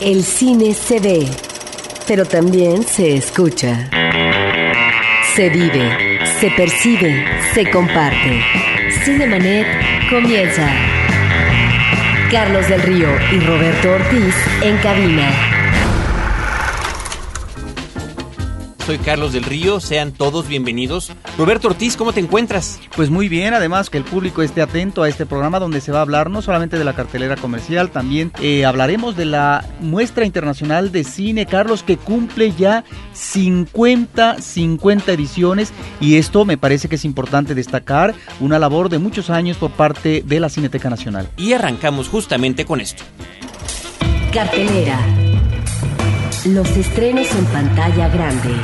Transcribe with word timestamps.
El 0.00 0.22
cine 0.22 0.74
se 0.74 1.00
ve, 1.00 1.26
pero 2.06 2.24
también 2.24 2.84
se 2.84 3.16
escucha. 3.16 3.90
Se 5.34 5.50
vive, 5.50 6.20
se 6.38 6.52
percibe, 6.52 7.24
se 7.52 7.68
comparte. 7.68 8.40
Cinemanet 9.04 9.66
comienza. 10.08 10.70
Carlos 12.30 12.68
del 12.68 12.80
Río 12.82 13.08
y 13.32 13.40
Roberto 13.40 13.90
Ortiz 13.90 14.34
en 14.62 14.76
cabina. 14.76 15.57
Soy 18.88 18.96
Carlos 18.96 19.34
del 19.34 19.44
Río, 19.44 19.80
sean 19.80 20.12
todos 20.12 20.48
bienvenidos. 20.48 21.12
Roberto 21.36 21.68
Ortiz, 21.68 21.94
¿cómo 21.94 22.14
te 22.14 22.20
encuentras? 22.20 22.80
Pues 22.96 23.10
muy 23.10 23.28
bien, 23.28 23.52
además 23.52 23.90
que 23.90 23.98
el 23.98 24.04
público 24.04 24.40
esté 24.40 24.62
atento 24.62 25.02
a 25.02 25.10
este 25.10 25.26
programa 25.26 25.58
donde 25.58 25.82
se 25.82 25.92
va 25.92 25.98
a 25.98 26.00
hablar 26.00 26.30
no 26.30 26.40
solamente 26.40 26.78
de 26.78 26.86
la 26.86 26.94
cartelera 26.94 27.36
comercial, 27.36 27.90
también 27.90 28.32
eh, 28.40 28.64
hablaremos 28.64 29.14
de 29.14 29.26
la 29.26 29.62
muestra 29.80 30.24
internacional 30.24 30.90
de 30.90 31.04
cine, 31.04 31.44
Carlos, 31.44 31.82
que 31.82 31.98
cumple 31.98 32.52
ya 32.52 32.82
50, 33.12 34.40
50 34.40 35.12
ediciones 35.12 35.70
y 36.00 36.16
esto 36.16 36.46
me 36.46 36.56
parece 36.56 36.88
que 36.88 36.94
es 36.94 37.04
importante 37.04 37.54
destacar, 37.54 38.14
una 38.40 38.58
labor 38.58 38.88
de 38.88 38.96
muchos 38.96 39.28
años 39.28 39.58
por 39.58 39.70
parte 39.70 40.22
de 40.24 40.40
la 40.40 40.48
Cineteca 40.48 40.88
Nacional. 40.88 41.28
Y 41.36 41.52
arrancamos 41.52 42.08
justamente 42.08 42.64
con 42.64 42.80
esto. 42.80 43.02
Cartelera. 44.32 45.27
Los 46.46 46.68
estrenos 46.76 47.28
en 47.34 47.44
pantalla 47.46 48.08
grande. 48.08 48.54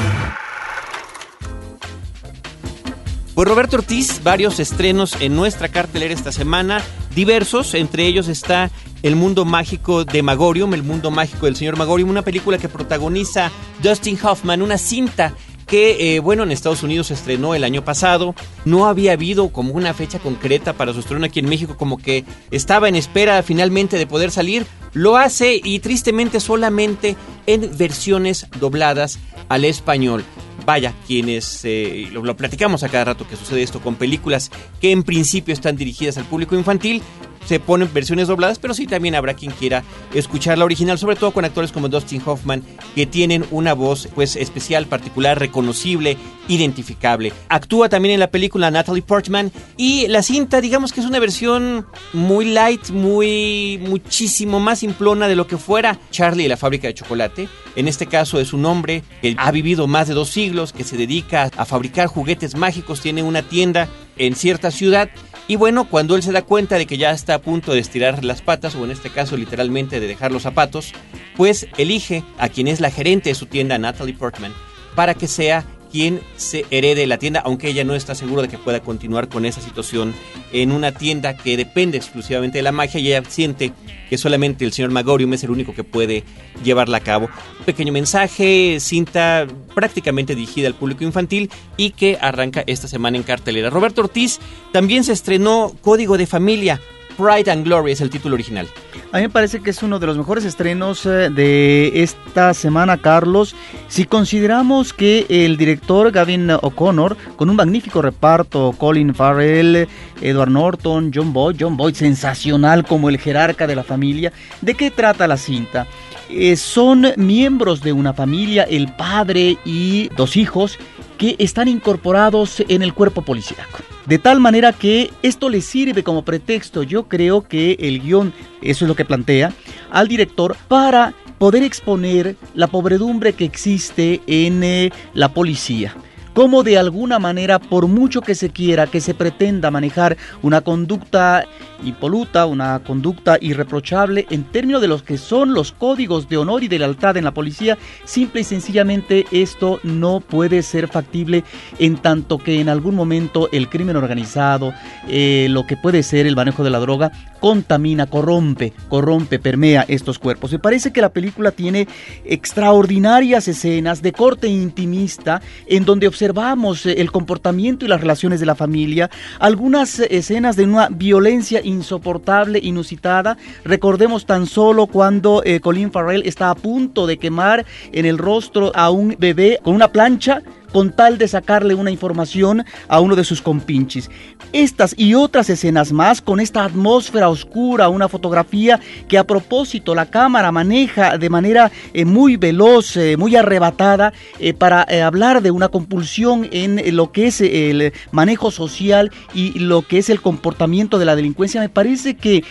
Pues 3.34 3.48
Roberto 3.48 3.76
Ortiz, 3.76 4.22
varios 4.22 4.60
estrenos 4.60 5.16
en 5.20 5.34
nuestra 5.34 5.68
cartelera 5.68 6.14
esta 6.14 6.30
semana, 6.30 6.80
diversos, 7.16 7.74
entre 7.74 8.06
ellos 8.06 8.28
está 8.28 8.70
El 9.02 9.16
mundo 9.16 9.44
mágico 9.44 10.04
de 10.04 10.22
Magorium, 10.22 10.72
El 10.72 10.84
mundo 10.84 11.10
mágico 11.10 11.46
del 11.46 11.56
señor 11.56 11.76
Magorium, 11.76 12.10
una 12.10 12.22
película 12.22 12.58
que 12.58 12.68
protagoniza 12.68 13.50
Dustin 13.82 14.18
Hoffman, 14.22 14.62
una 14.62 14.78
cinta 14.78 15.34
que, 15.74 16.14
eh, 16.14 16.20
bueno, 16.20 16.44
en 16.44 16.52
Estados 16.52 16.84
Unidos 16.84 17.08
se 17.08 17.14
estrenó 17.14 17.52
el 17.52 17.64
año 17.64 17.84
pasado. 17.84 18.36
No 18.64 18.86
había 18.86 19.10
habido 19.10 19.48
como 19.48 19.72
una 19.72 19.92
fecha 19.92 20.20
concreta 20.20 20.74
para 20.74 20.92
su 20.92 21.00
estreno 21.00 21.26
aquí 21.26 21.40
en 21.40 21.48
México, 21.48 21.76
como 21.76 21.98
que 21.98 22.24
estaba 22.52 22.88
en 22.88 22.94
espera 22.94 23.42
finalmente 23.42 23.98
de 23.98 24.06
poder 24.06 24.30
salir. 24.30 24.66
Lo 24.92 25.16
hace 25.16 25.60
y 25.64 25.80
tristemente 25.80 26.38
solamente 26.38 27.16
en 27.48 27.76
versiones 27.76 28.46
dobladas 28.60 29.18
al 29.48 29.64
español. 29.64 30.24
Vaya, 30.64 30.94
quienes 31.08 31.62
eh, 31.64 32.08
lo, 32.12 32.22
lo, 32.22 32.36
platicamos 32.36 32.84
a 32.84 32.88
cada 32.88 33.06
rato 33.06 33.26
que 33.26 33.34
sucede 33.34 33.64
esto 33.64 33.80
con 33.80 33.96
películas 33.96 34.52
que 34.80 34.92
en 34.92 35.02
principio 35.02 35.52
están 35.52 35.74
dirigidas 35.74 36.18
al 36.18 36.24
público 36.24 36.54
infantil, 36.54 37.02
se 37.46 37.60
ponen 37.60 37.92
versiones 37.92 38.28
dobladas, 38.28 38.58
pero 38.58 38.74
sí 38.74 38.86
también 38.86 39.14
habrá 39.14 39.34
quien 39.34 39.52
quiera 39.52 39.82
escuchar 40.12 40.58
la 40.58 40.64
original, 40.64 40.98
sobre 40.98 41.16
todo 41.16 41.32
con 41.32 41.44
actores 41.44 41.72
como 41.72 41.88
Dustin 41.88 42.22
Hoffman, 42.24 42.62
que 42.94 43.06
tienen 43.06 43.44
una 43.50 43.74
voz 43.74 44.08
pues 44.14 44.36
especial, 44.36 44.86
particular, 44.86 45.38
reconocible, 45.38 46.16
identificable. 46.48 47.32
Actúa 47.48 47.88
también 47.88 48.14
en 48.14 48.20
la 48.20 48.30
película 48.30 48.70
Natalie 48.70 49.02
Portman 49.02 49.52
y 49.76 50.06
la 50.08 50.22
cinta, 50.22 50.60
digamos 50.60 50.92
que 50.92 51.00
es 51.00 51.06
una 51.06 51.18
versión 51.18 51.86
muy 52.12 52.46
light, 52.46 52.90
muy 52.90 53.80
muchísimo 53.86 54.60
más 54.60 54.80
simplona 54.80 55.28
de 55.28 55.36
lo 55.36 55.46
que 55.46 55.58
fuera 55.58 55.98
Charlie 56.10 56.44
y 56.44 56.48
la 56.48 56.56
fábrica 56.56 56.88
de 56.88 56.94
chocolate. 56.94 57.48
En 57.76 57.88
este 57.88 58.06
caso 58.06 58.38
es 58.40 58.52
un 58.52 58.64
hombre 58.66 59.02
que 59.20 59.34
ha 59.36 59.50
vivido 59.50 59.86
más 59.86 60.08
de 60.08 60.14
dos 60.14 60.30
siglos, 60.30 60.72
que 60.72 60.84
se 60.84 60.96
dedica 60.96 61.50
a 61.56 61.64
fabricar 61.64 62.06
juguetes 62.06 62.56
mágicos, 62.56 63.00
tiene 63.00 63.22
una 63.22 63.42
tienda 63.42 63.88
en 64.16 64.36
cierta 64.36 64.70
ciudad 64.70 65.10
y 65.46 65.56
bueno, 65.56 65.88
cuando 65.88 66.16
él 66.16 66.22
se 66.22 66.32
da 66.32 66.42
cuenta 66.42 66.78
de 66.78 66.86
que 66.86 66.96
ya 66.96 67.10
está 67.10 67.34
a 67.34 67.42
punto 67.42 67.72
de 67.72 67.80
estirar 67.80 68.24
las 68.24 68.40
patas, 68.40 68.74
o 68.74 68.84
en 68.84 68.90
este 68.90 69.10
caso 69.10 69.36
literalmente 69.36 70.00
de 70.00 70.06
dejar 70.06 70.32
los 70.32 70.42
zapatos, 70.42 70.92
pues 71.36 71.66
elige 71.76 72.24
a 72.38 72.48
quien 72.48 72.66
es 72.66 72.80
la 72.80 72.90
gerente 72.90 73.28
de 73.28 73.34
su 73.34 73.46
tienda, 73.46 73.76
Natalie 73.76 74.14
Portman, 74.14 74.54
para 74.94 75.14
que 75.14 75.28
sea 75.28 75.64
quien 75.94 76.20
se 76.36 76.66
herede 76.72 77.06
la 77.06 77.18
tienda, 77.18 77.38
aunque 77.44 77.68
ella 77.68 77.84
no 77.84 77.94
está 77.94 78.16
segura 78.16 78.42
de 78.42 78.48
que 78.48 78.58
pueda 78.58 78.80
continuar 78.80 79.28
con 79.28 79.44
esa 79.44 79.60
situación 79.60 80.12
en 80.52 80.72
una 80.72 80.90
tienda 80.90 81.36
que 81.36 81.56
depende 81.56 81.96
exclusivamente 81.96 82.58
de 82.58 82.62
la 82.62 82.72
magia 82.72 82.98
y 82.98 83.12
ella 83.12 83.22
siente 83.28 83.70
que 84.10 84.18
solamente 84.18 84.64
el 84.64 84.72
señor 84.72 84.90
Magorium 84.90 85.34
es 85.34 85.44
el 85.44 85.52
único 85.52 85.72
que 85.72 85.84
puede 85.84 86.24
llevarla 86.64 86.96
a 86.96 87.00
cabo. 87.00 87.28
pequeño 87.64 87.92
mensaje, 87.92 88.78
cinta 88.80 89.46
prácticamente 89.72 90.34
dirigida 90.34 90.66
al 90.66 90.74
público 90.74 91.04
infantil 91.04 91.48
y 91.76 91.90
que 91.90 92.18
arranca 92.20 92.64
esta 92.66 92.88
semana 92.88 93.16
en 93.16 93.22
cartelera. 93.22 93.70
Roberto 93.70 94.00
Ortiz 94.00 94.40
también 94.72 95.04
se 95.04 95.12
estrenó 95.12 95.76
Código 95.80 96.18
de 96.18 96.26
Familia, 96.26 96.80
Pride 97.16 97.50
and 97.50 97.64
Glory 97.64 97.92
es 97.92 98.00
el 98.00 98.10
título 98.10 98.34
original. 98.34 98.68
A 99.12 99.18
mí 99.18 99.22
me 99.22 99.30
parece 99.30 99.60
que 99.60 99.70
es 99.70 99.82
uno 99.82 99.98
de 99.98 100.06
los 100.06 100.18
mejores 100.18 100.44
estrenos 100.44 101.06
eh, 101.06 101.30
de 101.30 102.02
esta 102.02 102.52
semana, 102.52 102.98
Carlos. 102.98 103.54
Si 103.88 104.04
consideramos 104.04 104.92
que 104.92 105.26
el 105.28 105.56
director 105.56 106.10
Gavin 106.10 106.50
O'Connor, 106.50 107.16
con 107.36 107.48
un 107.48 107.56
magnífico 107.56 108.02
reparto, 108.02 108.74
Colin 108.76 109.14
Farrell, 109.14 109.88
Edward 110.20 110.50
Norton, 110.50 111.12
John 111.14 111.32
Boyd, 111.32 111.56
John 111.60 111.76
Boyd 111.76 111.94
sensacional 111.94 112.84
como 112.84 113.08
el 113.08 113.18
jerarca 113.18 113.66
de 113.66 113.76
la 113.76 113.84
familia, 113.84 114.32
¿de 114.60 114.74
qué 114.74 114.90
trata 114.90 115.28
la 115.28 115.36
cinta? 115.36 115.86
Eh, 116.28 116.56
son 116.56 117.12
miembros 117.16 117.82
de 117.82 117.92
una 117.92 118.12
familia, 118.12 118.64
el 118.64 118.88
padre 118.88 119.58
y 119.64 120.08
dos 120.16 120.36
hijos, 120.36 120.78
que 121.18 121.36
están 121.38 121.68
incorporados 121.68 122.64
en 122.66 122.82
el 122.82 122.92
cuerpo 122.92 123.22
policíaco. 123.22 123.93
De 124.06 124.18
tal 124.18 124.38
manera 124.38 124.72
que 124.72 125.10
esto 125.22 125.48
le 125.48 125.62
sirve 125.62 126.02
como 126.02 126.24
pretexto, 126.24 126.82
yo 126.82 127.08
creo 127.08 127.48
que 127.48 127.76
el 127.80 128.02
guion, 128.02 128.32
eso 128.60 128.84
es 128.84 128.88
lo 128.88 128.94
que 128.94 129.04
plantea, 129.04 129.52
al 129.90 130.08
director 130.08 130.56
para 130.68 131.14
poder 131.38 131.62
exponer 131.62 132.36
la 132.54 132.66
pobredumbre 132.66 133.32
que 133.32 133.44
existe 133.44 134.20
en 134.26 134.62
eh, 134.62 134.92
la 135.14 135.32
policía 135.32 135.94
cómo 136.34 136.62
de 136.64 136.76
alguna 136.76 137.18
manera, 137.18 137.58
por 137.58 137.86
mucho 137.86 138.20
que 138.20 138.34
se 138.34 138.50
quiera, 138.50 138.88
que 138.88 139.00
se 139.00 139.14
pretenda 139.14 139.70
manejar 139.70 140.16
una 140.42 140.60
conducta 140.60 141.46
impoluta, 141.84 142.46
una 142.46 142.80
conducta 142.80 143.38
irreprochable 143.40 144.26
en 144.30 144.44
términos 144.44 144.80
de 144.80 144.88
los 144.88 145.02
que 145.02 145.18
son 145.18 145.54
los 145.54 145.72
códigos 145.72 146.28
de 146.28 146.38
honor 146.38 146.62
y 146.62 146.68
de 146.68 146.78
lealtad 146.78 147.16
en 147.16 147.24
la 147.24 147.34
policía, 147.34 147.78
simple 148.04 148.40
y 148.40 148.44
sencillamente 148.44 149.26
esto 149.30 149.80
no 149.82 150.20
puede 150.20 150.62
ser 150.62 150.88
factible 150.88 151.44
en 151.78 151.96
tanto 151.98 152.38
que 152.38 152.60
en 152.60 152.68
algún 152.68 152.94
momento 152.94 153.48
el 153.52 153.68
crimen 153.68 153.96
organizado, 153.96 154.72
eh, 155.08 155.46
lo 155.50 155.66
que 155.66 155.76
puede 155.76 156.02
ser 156.02 156.26
el 156.26 156.36
manejo 156.36 156.64
de 156.64 156.70
la 156.70 156.78
droga, 156.78 157.12
contamina, 157.38 158.06
corrompe, 158.06 158.72
corrompe, 158.88 159.38
permea 159.38 159.84
estos 159.86 160.18
cuerpos. 160.18 160.52
Me 160.52 160.58
parece 160.58 160.92
que 160.92 161.02
la 161.02 161.10
película 161.10 161.50
tiene 161.50 161.86
extraordinarias 162.24 163.46
escenas 163.48 164.00
de 164.00 164.12
corte 164.12 164.48
intimista 164.48 165.42
en 165.66 165.84
donde 165.84 166.08
observamos 166.08 166.23
eh, 166.24 166.94
el 166.98 167.10
comportamiento 167.10 167.84
y 167.84 167.88
las 167.88 168.00
relaciones 168.00 168.40
de 168.40 168.46
la 168.46 168.54
familia, 168.54 169.10
algunas 169.38 170.00
escenas 170.00 170.56
de 170.56 170.64
una 170.64 170.88
violencia 170.88 171.60
insoportable, 171.62 172.58
inusitada. 172.62 173.36
Recordemos 173.64 174.26
tan 174.26 174.46
solo 174.46 174.86
cuando 174.86 175.42
eh, 175.44 175.60
Colin 175.60 175.92
Farrell 175.92 176.22
está 176.24 176.50
a 176.50 176.54
punto 176.54 177.06
de 177.06 177.18
quemar 177.18 177.64
en 177.92 178.06
el 178.06 178.18
rostro 178.18 178.72
a 178.74 178.90
un 178.90 179.16
bebé 179.18 179.58
con 179.62 179.74
una 179.74 179.92
plancha 179.92 180.42
con 180.74 180.90
tal 180.90 181.18
de 181.18 181.28
sacarle 181.28 181.76
una 181.76 181.92
información 181.92 182.64
a 182.88 182.98
uno 182.98 183.14
de 183.14 183.22
sus 183.22 183.40
compinches. 183.40 184.10
Estas 184.52 184.92
y 184.98 185.14
otras 185.14 185.48
escenas 185.48 185.92
más 185.92 186.20
con 186.20 186.40
esta 186.40 186.64
atmósfera 186.64 187.28
oscura, 187.28 187.88
una 187.88 188.08
fotografía 188.08 188.80
que 189.06 189.16
a 189.16 189.22
propósito 189.22 189.94
la 189.94 190.06
cámara 190.06 190.50
maneja 190.50 191.16
de 191.16 191.30
manera 191.30 191.70
eh, 191.92 192.04
muy 192.04 192.36
veloz, 192.36 192.96
eh, 192.96 193.16
muy 193.16 193.36
arrebatada, 193.36 194.12
eh, 194.40 194.52
para 194.52 194.82
hablar 195.06 195.42
de 195.42 195.52
una 195.52 195.68
compulsión 195.68 196.48
en 196.50 196.96
lo 196.96 197.12
que 197.12 197.28
es 197.28 197.40
el 197.40 197.92
manejo 198.10 198.50
social 198.50 199.12
y 199.32 199.56
lo 199.60 199.82
que 199.82 199.98
es 199.98 200.10
el 200.10 200.20
comportamiento 200.20 200.98
de 200.98 201.04
la 201.04 201.14
delincuencia. 201.14 201.60
Me 201.60 201.68
parece 201.68 202.16
que 202.16 202.42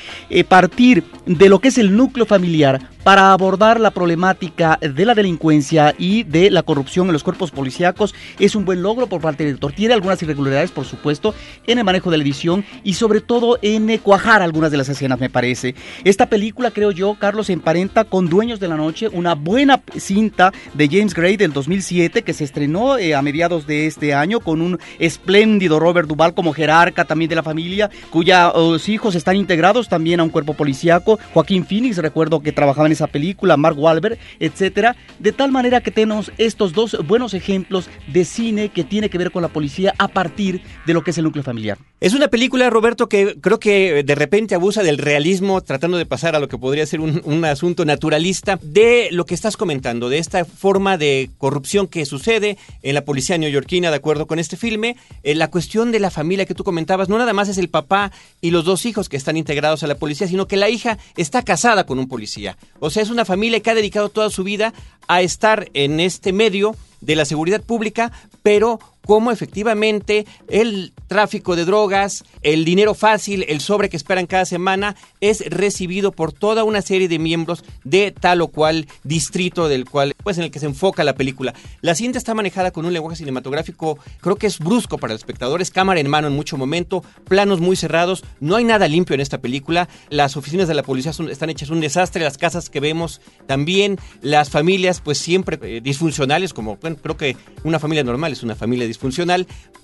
partir 0.47 1.03
de 1.25 1.50
lo 1.50 1.59
que 1.59 1.67
es 1.67 1.78
el 1.78 1.97
núcleo 1.97 2.25
familiar, 2.25 2.89
para 3.03 3.34
abordar 3.34 3.80
la 3.80 3.91
problemática 3.91 4.80
de 4.81 5.06
la 5.06 5.13
delincuencia 5.13 5.94
y 5.98 6.24
de 6.24 6.50
la 6.50 6.63
corrupción 6.63 7.07
en 7.07 7.13
los 7.13 7.24
cuerpos 7.24 7.51
policíacos 7.51 8.16
es 8.39 8.56
un 8.56 8.63
buen 8.63 8.81
logro 8.81 9.07
por 9.07 9.19
parte 9.19 9.44
del 9.44 9.54
director. 9.54 9.74
Tiene 9.74 9.94
algunas 9.94 10.22
irregularidades, 10.24 10.72
por 10.72 10.86
supuesto, 10.86 11.36
en 11.68 11.80
el 11.80 11.83
manejo 11.83 12.12
de 12.12 12.18
la 12.18 12.24
edición 12.24 12.63
y 12.83 12.94
sobre 12.94 13.19
todo 13.19 13.60
en 13.62 13.98
cuajar 13.98 14.42
algunas 14.42 14.72
de 14.72 14.77
las 14.77 14.88
escenas, 14.88 15.19
me 15.19 15.30
parece. 15.30 15.75
Esta 16.06 16.27
película, 16.27 16.72
creo 16.72 16.92
yo, 16.92 17.16
Carlos, 17.16 17.48
se 17.48 17.54
emparenta 17.54 18.06
con 18.06 18.30
Dueños 18.30 18.62
de 18.62 18.69
la 18.69 18.77
Noche, 18.77 19.10
una 19.10 19.36
buena 19.36 19.81
cinta 19.98 20.54
de 20.74 20.88
James 20.88 21.13
Gray 21.13 21.36
del 21.36 21.51
2007 21.51 22.22
que 22.22 22.33
se 22.33 22.45
estrenó 22.45 22.98
eh, 22.98 23.16
a 23.16 23.22
mediados 23.22 23.68
de 23.68 23.86
este 23.88 24.13
año 24.13 24.39
con 24.39 24.62
un 24.62 24.80
espléndido 25.00 25.80
Robert 25.80 26.07
Duvall 26.07 26.33
como 26.33 26.54
jerarca 26.54 27.04
también 27.04 27.30
de 27.30 27.36
la 27.36 27.44
familia, 27.44 27.89
cuyos 28.10 28.88
hijos 28.88 29.16
están 29.16 29.36
integrados 29.36 29.89
también 29.89 30.22
a 30.22 30.24
un 30.24 30.30
cuerpo 30.30 30.54
policíaco. 30.54 31.19
Joaquín 31.33 31.66
Phoenix, 31.66 31.98
recuerdo 31.98 32.39
que 32.39 32.54
trabajaba 32.54 32.88
en 32.88 32.93
esa 32.94 33.07
película, 33.07 33.57
Mark 33.57 33.78
Wahlberg, 33.78 34.18
etcétera, 34.40 34.95
de 35.19 35.31
tal 35.31 35.51
manera 35.51 35.81
que 35.81 35.92
tenemos 35.92 36.31
estos 36.38 36.74
dos 36.74 36.98
buenos 37.06 37.34
ejemplos 37.34 37.90
de 38.07 38.25
cine 38.25 38.69
que 38.69 38.84
tiene 38.84 39.10
que 39.10 39.18
ver 39.18 39.31
con 39.31 39.42
la 39.42 39.48
policía 39.50 39.94
a 39.98 40.07
partir 40.07 40.62
de 40.86 40.94
lo 40.94 41.04
que 41.04 41.12
es 41.12 41.18
el 41.18 41.25
núcleo 41.25 41.44
familiar. 41.44 41.78
Es 42.00 42.13
una 42.13 42.28
película, 42.28 42.69
Roberto, 42.69 43.07
que 43.07 43.38
creo 43.40 43.60
que 43.60 44.04
de 44.04 44.16
repente 44.16 44.56
abusa 44.56 44.84
del 44.84 44.98
realismo, 44.98 45.62
tratando 45.62 45.98
de 45.98 46.06
pasar 46.06 46.36
a 46.36 46.40
lo 46.40 46.50
que 46.50 46.57
podría 46.57 46.86
ser 46.86 47.00
un, 47.00 47.22
un 47.24 47.45
asunto 47.45 47.86
naturalista 47.86 48.60
de 48.62 49.07
lo 49.12 49.25
que 49.25 49.36
estás 49.36 49.57
comentando, 49.57 50.10
de 50.10 50.18
esta 50.18 50.44
forma 50.46 50.98
de 50.98 51.30
corrupción 51.38 51.88
que 51.88 52.06
sucede 52.06 52.57
en 52.81 52.96
la 52.96 53.06
policía 53.06 53.38
neoyorquina, 53.38 53.89
de 53.89 53.98
acuerdo 53.98 54.28
con 54.28 54.39
este 54.39 54.57
filme. 54.57 54.98
Eh, 55.24 55.36
la 55.36 55.50
cuestión 55.50 55.92
de 55.92 56.00
la 56.00 56.12
familia 56.12 56.46
que 56.46 56.56
tú 56.56 56.63
comentabas, 56.63 57.10
no 57.10 57.18
nada 57.18 57.34
más 57.34 57.50
es 57.50 57.57
el 57.57 57.69
papá 57.69 58.12
y 58.42 58.51
los 58.51 58.66
dos 58.66 58.86
hijos 58.86 59.10
que 59.10 59.18
están 59.18 59.38
integrados 59.38 59.84
a 59.84 59.88
la 59.88 59.96
policía, 59.96 60.28
sino 60.28 60.48
que 60.48 60.57
la 60.57 60.69
hija 60.69 60.98
está 61.16 61.44
casada 61.44 61.86
con 61.86 62.00
un 62.00 62.07
policía. 62.07 62.57
O 62.85 62.89
sea, 62.89 63.01
es 63.01 63.09
una 63.09 63.24
familia 63.24 63.62
que 63.62 63.69
ha 63.69 63.75
dedicado 63.75 64.09
toda 64.09 64.30
su 64.30 64.44
vida 64.44 64.74
a 65.07 65.21
estar 65.21 65.69
en 65.74 66.01
este 66.01 66.33
medio 66.33 66.75
de 67.00 67.15
la 67.15 67.24
seguridad 67.24 67.62
pública, 67.62 68.12
pero 68.41 68.77
cómo 69.05 69.31
efectivamente 69.31 70.25
el 70.47 70.94
tráfico 71.07 71.55
de 71.55 71.65
drogas, 71.65 72.23
el 72.41 72.65
dinero 72.65 72.94
fácil, 72.94 73.45
el 73.47 73.61
sobre 73.61 73.89
que 73.89 73.97
esperan 73.97 74.25
cada 74.25 74.45
semana 74.45 74.95
es 75.21 75.44
recibido 75.50 76.11
por 76.11 76.33
toda 76.33 76.63
una 76.63 76.81
serie 76.81 77.07
de 77.07 77.19
miembros 77.19 77.63
de 77.83 78.11
tal 78.11 78.41
o 78.41 78.47
cual 78.47 78.88
distrito 79.03 79.67
del 79.67 79.85
cual 79.85 80.15
pues 80.23 80.38
en 80.38 80.45
el 80.45 80.51
que 80.51 80.59
se 80.59 80.65
enfoca 80.65 81.03
la 81.03 81.15
película. 81.15 81.53
La 81.81 81.95
cinta 81.95 82.17
está 82.17 82.33
manejada 82.33 82.71
con 82.71 82.85
un 82.85 82.94
lenguaje 82.94 83.17
cinematográfico, 83.17 84.00
creo 84.21 84.35
que 84.35 84.47
es 84.47 84.59
brusco 84.59 84.97
para 84.97 85.13
el 85.13 85.17
espectador, 85.17 85.61
es 85.61 85.71
cámara 85.71 86.00
en 86.00 86.09
mano 86.09 86.27
en 86.27 86.33
mucho 86.33 86.57
momento, 86.57 87.03
planos 87.27 87.59
muy 87.59 87.75
cerrados, 87.75 88.23
no 88.39 88.55
hay 88.55 88.63
nada 88.63 88.88
limpio 88.88 89.13
en 89.13 89.21
esta 89.21 89.39
película, 89.39 89.89
las 90.09 90.38
oficinas 90.38 90.67
de 90.67 90.73
la 90.73 90.83
policía 90.83 91.11
están 91.29 91.50
hechas 91.50 91.69
un 91.69 91.81
desastre, 91.81 92.23
las 92.23 92.38
casas 92.38 92.69
que 92.69 92.79
vemos 92.79 93.21
también, 93.47 94.00
las 94.21 94.50
familias 94.50 95.01
pues 95.01 95.17
siempre 95.17 95.59
eh, 95.61 95.81
disfuncionales, 95.81 96.53
como 96.53 96.79
creo 96.79 97.17
que 97.17 97.35
una 97.63 97.79
familia 97.79 98.03
normal 98.03 98.31
es 98.31 98.44
una 98.44 98.55
familia 98.55 98.88
disfuncional, 98.88 98.93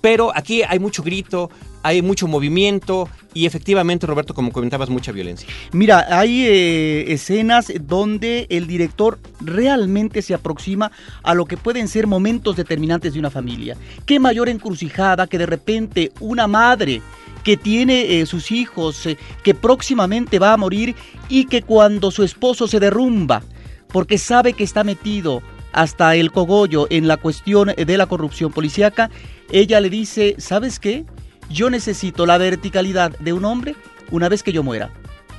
pero 0.00 0.32
aquí 0.34 0.62
hay 0.62 0.78
mucho 0.78 1.02
grito, 1.02 1.50
hay 1.82 2.02
mucho 2.02 2.26
movimiento 2.26 3.08
y 3.34 3.46
efectivamente, 3.46 4.06
Roberto, 4.06 4.34
como 4.34 4.52
comentabas, 4.52 4.88
mucha 4.88 5.12
violencia. 5.12 5.48
Mira, 5.72 6.06
hay 6.10 6.46
eh, 6.46 7.12
escenas 7.12 7.72
donde 7.82 8.46
el 8.50 8.66
director 8.66 9.18
realmente 9.40 10.22
se 10.22 10.34
aproxima 10.34 10.90
a 11.22 11.34
lo 11.34 11.44
que 11.44 11.56
pueden 11.56 11.88
ser 11.88 12.06
momentos 12.06 12.56
determinantes 12.56 13.12
de 13.12 13.18
una 13.18 13.30
familia. 13.30 13.76
Qué 14.06 14.18
mayor 14.18 14.48
encrucijada 14.48 15.26
que 15.26 15.38
de 15.38 15.46
repente 15.46 16.12
una 16.20 16.46
madre 16.46 17.02
que 17.44 17.56
tiene 17.56 18.20
eh, 18.20 18.26
sus 18.26 18.50
hijos, 18.50 19.06
eh, 19.06 19.16
que 19.42 19.54
próximamente 19.54 20.38
va 20.38 20.52
a 20.52 20.58
morir 20.58 20.94
y 21.28 21.46
que 21.46 21.62
cuando 21.62 22.10
su 22.10 22.22
esposo 22.22 22.66
se 22.68 22.80
derrumba, 22.80 23.42
porque 23.88 24.18
sabe 24.18 24.52
que 24.52 24.64
está 24.64 24.84
metido 24.84 25.42
hasta 25.72 26.14
el 26.16 26.32
cogollo 26.32 26.86
en 26.90 27.08
la 27.08 27.16
cuestión 27.16 27.68
de 27.68 27.96
la 27.96 28.06
corrupción 28.06 28.52
policíaca, 28.52 29.10
ella 29.50 29.80
le 29.80 29.90
dice, 29.90 30.36
¿sabes 30.38 30.78
qué? 30.78 31.04
Yo 31.48 31.70
necesito 31.70 32.26
la 32.26 32.38
verticalidad 32.38 33.16
de 33.18 33.32
un 33.32 33.44
hombre 33.44 33.74
una 34.10 34.28
vez 34.28 34.42
que 34.42 34.52
yo 34.52 34.62
muera. 34.62 34.90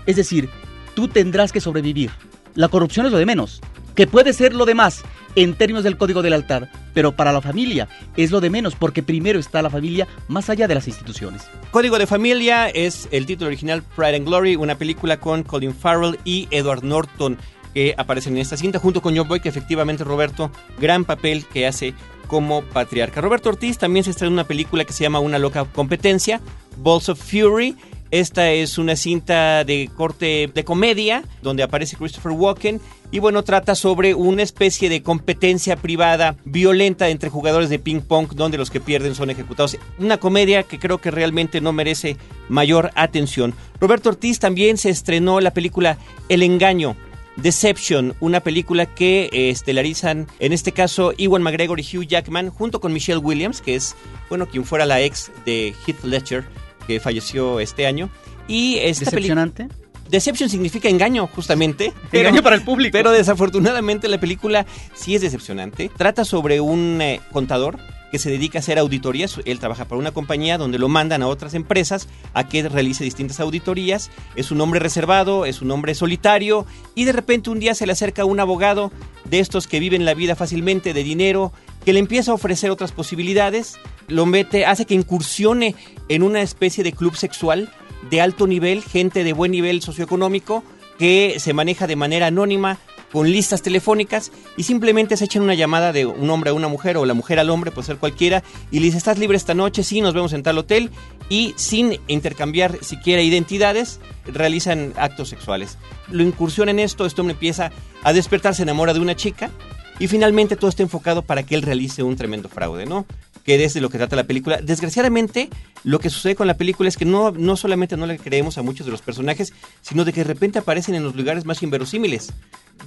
Es 0.06 0.16
decir, 0.16 0.50
tú 0.94 1.08
tendrás 1.08 1.52
que 1.52 1.62
sobrevivir. 1.62 2.12
La 2.56 2.68
corrupción 2.68 3.06
es 3.06 3.12
lo 3.12 3.18
de 3.18 3.26
menos, 3.26 3.62
que 3.96 4.08
puede 4.08 4.34
ser 4.34 4.54
lo 4.54 4.66
de 4.66 4.76
más 4.76 5.04
en 5.36 5.54
términos 5.54 5.84
del 5.84 5.98
código 5.98 6.22
del 6.22 6.34
altar, 6.34 6.70
pero 6.94 7.14
para 7.14 7.32
la 7.32 7.42
familia 7.42 7.88
es 8.18 8.32
lo 8.32 8.42
de 8.42 8.50
menos 8.50 8.76
porque 8.76 9.04
primero 9.04 9.40
está 9.40 9.62
la 9.62 9.70
familia 9.70 10.08
más 10.28 10.50
allá 10.50 10.68
de 10.68 10.76
las 10.76 10.88
instituciones. 10.88 11.44
Código 11.72 11.98
de 11.98 12.08
familia 12.08 12.68
es 12.68 13.08
el 13.12 13.26
título 13.26 13.48
original 13.48 13.84
Pride 13.96 14.18
and 14.18 14.28
Glory, 14.28 14.56
una 14.56 14.76
película 14.76 15.18
con 15.18 15.44
Colin 15.44 15.74
Farrell 15.74 16.20
y 16.26 16.48
Edward 16.52 16.84
Norton 16.84 17.38
que 17.74 17.94
aparecen 17.98 18.34
en 18.34 18.42
esta 18.42 18.58
cinta, 18.58 18.80
junto 18.80 19.02
con 19.02 19.16
John 19.16 19.28
Boy, 19.28 19.40
que 19.40 19.50
efectivamente 19.50 20.04
Roberto, 20.04 20.52
gran 20.80 21.06
papel 21.06 21.46
que 21.46 21.68
hace 21.68 21.94
como 22.32 22.62
patriarca. 22.62 23.20
Roberto 23.20 23.50
Ortiz 23.50 23.78
también 23.78 24.06
se 24.06 24.12
estrena 24.12 24.32
una 24.32 24.48
película 24.48 24.86
que 24.86 24.94
se 24.94 25.04
llama 25.04 25.20
Una 25.20 25.38
loca 25.38 25.66
competencia, 25.66 26.40
Balls 26.78 27.10
of 27.10 27.20
Fury. 27.20 27.76
Esta 28.10 28.52
es 28.52 28.78
una 28.78 28.96
cinta 28.96 29.64
de 29.64 29.90
corte 29.96 30.50
de 30.54 30.64
comedia 30.66 31.24
donde 31.42 31.64
aparece 31.64 31.96
Christopher 31.96 32.34
Walken 32.34 32.82
y 33.10 33.20
bueno, 33.20 33.44
trata 33.44 33.76
sobre 33.76 34.16
una 34.16 34.44
especie 34.44 34.88
de 34.88 35.02
competencia 35.02 35.76
privada 35.76 36.38
violenta 36.46 37.10
entre 37.10 37.30
jugadores 37.30 37.70
de 37.70 37.80
ping 37.80 38.00
pong 38.00 38.30
donde 38.34 38.58
los 38.58 38.70
que 38.70 38.80
pierden 38.80 39.16
son 39.16 39.30
ejecutados. 39.30 39.78
Una 39.98 40.18
comedia 40.18 40.64
que 40.64 40.80
creo 40.80 41.00
que 41.00 41.12
realmente 41.12 41.60
no 41.60 41.74
merece 41.74 42.16
mayor 42.48 42.92
atención. 42.96 43.54
Roberto 43.80 44.10
Ortiz 44.10 44.40
también 44.40 44.78
se 44.78 44.90
estrenó 44.90 45.42
la 45.42 45.52
película 45.52 45.98
El 46.30 46.44
engaño 46.44 46.96
Deception, 47.38 48.14
una 48.20 48.42
película 48.42 48.86
que 48.86 49.30
eh, 49.32 49.50
estelarizan, 49.50 50.28
en 50.40 50.54
este 50.54 50.72
caso, 50.72 51.14
Iwan 51.18 51.42
McGregor 51.42 51.80
y 51.80 51.84
Hugh 51.84 52.06
Jackman, 52.06 52.50
junto 52.50 52.82
con 52.82 52.94
Michelle 52.94 53.20
Williams, 53.20 53.62
que 53.62 53.76
es, 53.76 53.96
bueno, 54.30 54.48
quien 54.48 54.66
fuera 54.66 54.86
la 54.86 55.02
ex 55.02 55.32
de 55.46 55.74
Heath 55.86 56.04
Ledger, 56.04 56.46
que 56.88 57.00
falleció 57.00 57.60
este 57.60 57.88
año. 57.88 58.10
Y 58.48 58.78
esta 58.80 59.06
¿Decepcionante? 59.06 59.70
Deception 60.10 60.50
significa 60.50 60.90
engaño, 60.90 61.28
justamente. 61.28 61.94
engaño 62.12 62.44
para 62.44 62.58
el 62.58 62.64
público. 62.64 62.92
Pero 62.92 63.12
desafortunadamente 63.12 64.10
la 64.10 64.20
película 64.20 64.66
sí 64.94 65.16
es 65.16 65.22
decepcionante. 65.22 65.90
Trata 65.96 66.26
sobre 66.26 66.60
un 66.60 67.00
eh, 67.02 67.22
contador 67.32 67.80
que 68.12 68.20
se 68.20 68.30
dedica 68.30 68.60
a 68.60 68.62
hacer 68.62 68.78
auditorías. 68.78 69.40
Él 69.46 69.60
trabaja 69.60 69.86
para 69.86 70.00
una 70.00 70.12
compañía 70.12 70.58
donde 70.58 70.78
lo 70.78 70.90
mandan 70.90 71.24
a 71.24 71.28
otras 71.28 71.54
empresas 71.54 72.08
a 72.34 72.48
que 72.48 72.68
realice 72.68 73.04
distintas 73.04 73.40
auditorías. 73.40 74.12
Es 74.36 74.52
un 74.52 74.62
hombre 74.62 74.80
reservado, 74.80 75.46
es 75.46 75.62
un 75.62 75.72
hombre 75.72 75.96
solitario 75.96 76.66
y 76.94 77.06
de 77.06 77.14
repente 77.14 77.50
un 77.50 77.60
día 77.60 77.74
se 77.74 77.86
le 77.86 77.94
acerca 77.94 78.26
un 78.26 78.40
abogado 78.40 78.92
de 79.26 79.40
estos 79.40 79.68
que 79.68 79.80
viven 79.80 80.06
la 80.06 80.14
vida 80.14 80.36
fácilmente 80.36 80.94
de 80.94 81.04
dinero, 81.04 81.54
que 81.86 81.94
le 81.94 82.00
empieza 82.00 82.32
a 82.32 82.36
ofrecer 82.36 82.70
otras 82.70 82.92
posibilidades, 82.92 83.78
lo 84.08 84.26
mete, 84.26 84.66
hace 84.66 84.86
que 84.86 84.94
incursione 84.94 85.76
en 86.10 86.24
una 86.24 86.42
especie 86.42 86.84
de 86.84 86.92
club 86.92 87.16
sexual 87.16 87.72
de 88.10 88.20
alto 88.20 88.48
nivel, 88.48 88.84
gente 88.84 89.24
de 89.24 89.34
buen 89.34 89.52
nivel 89.52 89.82
socioeconómico 89.82 90.64
que 90.98 91.40
se 91.40 91.54
maneja 91.54 91.88
de 91.88 91.96
manera 91.96 92.28
anónima 92.28 92.78
con 93.12 93.30
listas 93.30 93.62
telefónicas 93.62 94.32
y 94.58 94.64
simplemente 94.64 95.18
se 95.18 95.26
echan 95.26 95.44
una 95.44 95.54
llamada 95.54 95.92
de 95.92 96.06
un 96.06 96.30
hombre 96.30 96.52
a 96.52 96.54
una 96.54 96.68
mujer 96.68 96.98
o 96.98 97.06
la 97.06 97.14
mujer 97.14 97.40
al 97.40 97.50
hombre, 97.50 97.72
puede 97.72 97.88
ser 97.88 97.98
cualquiera, 97.98 98.44
y 98.72 98.80
le 98.80 98.86
dice, 98.86 98.98
¿estás 98.98 99.18
libre 99.18 99.38
esta 99.38 99.54
noche? 99.54 99.84
Sí, 99.84 100.02
nos 100.02 100.14
vemos 100.14 100.34
en 100.34 100.44
tal 100.44 100.58
hotel 100.58 100.90
y 101.30 101.54
sin 101.58 102.00
intercambiar 102.08 102.84
siquiera 102.84 103.22
identidades, 103.22 104.00
realizan 104.26 104.94
actos 104.98 105.30
sexuales. 105.30 105.78
Lo 106.10 106.24
incursiona 106.24 106.72
en 106.72 106.80
esto, 106.80 107.06
este 107.06 107.22
hombre 107.22 107.34
empieza 107.34 107.72
a 108.04 108.14
despertar, 108.14 108.56
se 108.56 108.64
enamora 108.64 108.94
de 108.94 109.00
una 109.00 109.16
chica 109.16 109.52
y 110.00 110.08
finalmente 110.08 110.56
todo 110.56 110.70
está 110.70 110.84
enfocado 110.84 111.22
para 111.22 111.44
que 111.44 111.56
él 111.56 111.62
realice 111.62 112.04
un 112.04 112.16
tremendo 112.16 112.50
fraude, 112.50 112.86
¿no? 112.86 113.06
Que 113.44 113.64
es 113.64 113.74
de 113.74 113.82
lo 113.82 113.90
que 113.90 113.98
trata 113.98 114.16
la 114.16 114.26
película. 114.26 114.60
Desgraciadamente, 114.62 115.50
lo 115.84 116.00
que 116.00 116.10
sucede 116.10 116.36
con 116.36 116.48
la 116.48 116.58
película 116.58 116.90
es 116.90 116.98
que 116.98 117.06
no, 117.06 117.32
no 117.32 117.56
solamente 117.58 117.98
no 117.98 118.06
le 118.06 118.18
creemos 118.18 118.58
a 118.58 118.62
muchos 118.62 118.86
de 118.86 118.92
los 118.92 119.02
personajes, 119.02 119.54
sino 119.82 120.06
de 120.06 120.14
que 120.14 120.22
de 120.22 120.26
repente 120.26 120.60
aparecen 120.60 120.96
en 120.96 121.04
los 121.04 121.16
lugares 121.16 121.46
más 121.46 121.62
inverosímiles. 121.64 122.34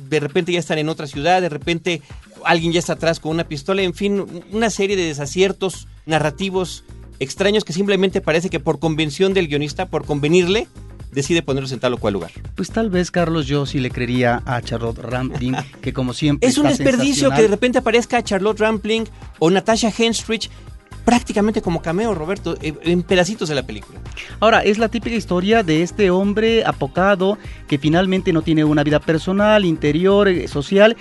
De 0.09 0.21
repente 0.21 0.53
ya 0.53 0.59
están 0.59 0.79
en 0.79 0.89
otra 0.89 1.07
ciudad, 1.07 1.41
de 1.41 1.49
repente 1.49 2.03
alguien 2.45 2.73
ya 2.73 2.81
está 2.81 2.95
atrás 2.95 3.21
con 3.21 3.33
una 3.33 3.49
pistola, 3.49 3.83
en 3.83 3.95
fin, 3.95 4.25
una 4.53 4.71
serie 4.71 4.97
de 4.97 5.05
desaciertos 5.05 5.87
narrativos 6.07 6.85
extraños 7.21 7.65
que 7.65 7.73
simplemente 7.73 8.21
parece 8.21 8.51
que 8.51 8.61
por 8.61 8.79
convención 8.79 9.35
del 9.35 9.49
guionista, 9.49 9.87
por 9.87 10.05
convenirle, 10.05 10.67
decide 11.15 11.43
ponerlos 11.43 11.73
en 11.73 11.81
tal 11.81 11.95
o 11.95 11.99
cual 11.99 12.15
lugar. 12.15 12.31
Pues 12.55 12.71
tal 12.71 12.91
vez, 12.91 13.11
Carlos, 13.11 13.47
yo 13.47 13.67
sí 13.67 13.79
le 13.79 13.91
creería 13.91 14.43
a 14.45 14.61
Charlotte 14.61 14.99
Rampling, 14.99 15.57
que 15.81 15.93
como 15.93 16.13
siempre. 16.13 16.49
Es 16.49 16.59
un 16.59 16.69
desperdicio 16.69 17.31
que 17.31 17.43
de 17.43 17.49
repente 17.49 17.79
aparezca 17.79 18.23
Charlotte 18.23 18.59
Rampling 18.59 19.05
o 19.39 19.51
Natasha 19.51 19.93
Henstridge 19.97 20.51
prácticamente 21.05 21.61
como 21.61 21.83
cameo, 21.83 22.15
Roberto, 22.15 22.57
en 22.61 23.03
pedacitos 23.03 23.49
de 23.49 23.55
la 23.55 23.63
película. 23.65 24.01
Ahora, 24.41 24.61
es 24.61 24.79
la 24.79 24.89
típica 24.89 25.15
historia 25.15 25.63
de 25.63 25.83
este 25.83 26.11
hombre 26.11 26.65
apocado 26.65 27.39
que 27.69 27.79
finalmente 27.79 28.33
no 28.33 28.43
tiene 28.43 28.65
una 28.65 28.83
vida 28.83 29.01
personal, 29.01 29.65
interior, 29.65 30.29
eh, 30.29 30.49
social 30.49 30.97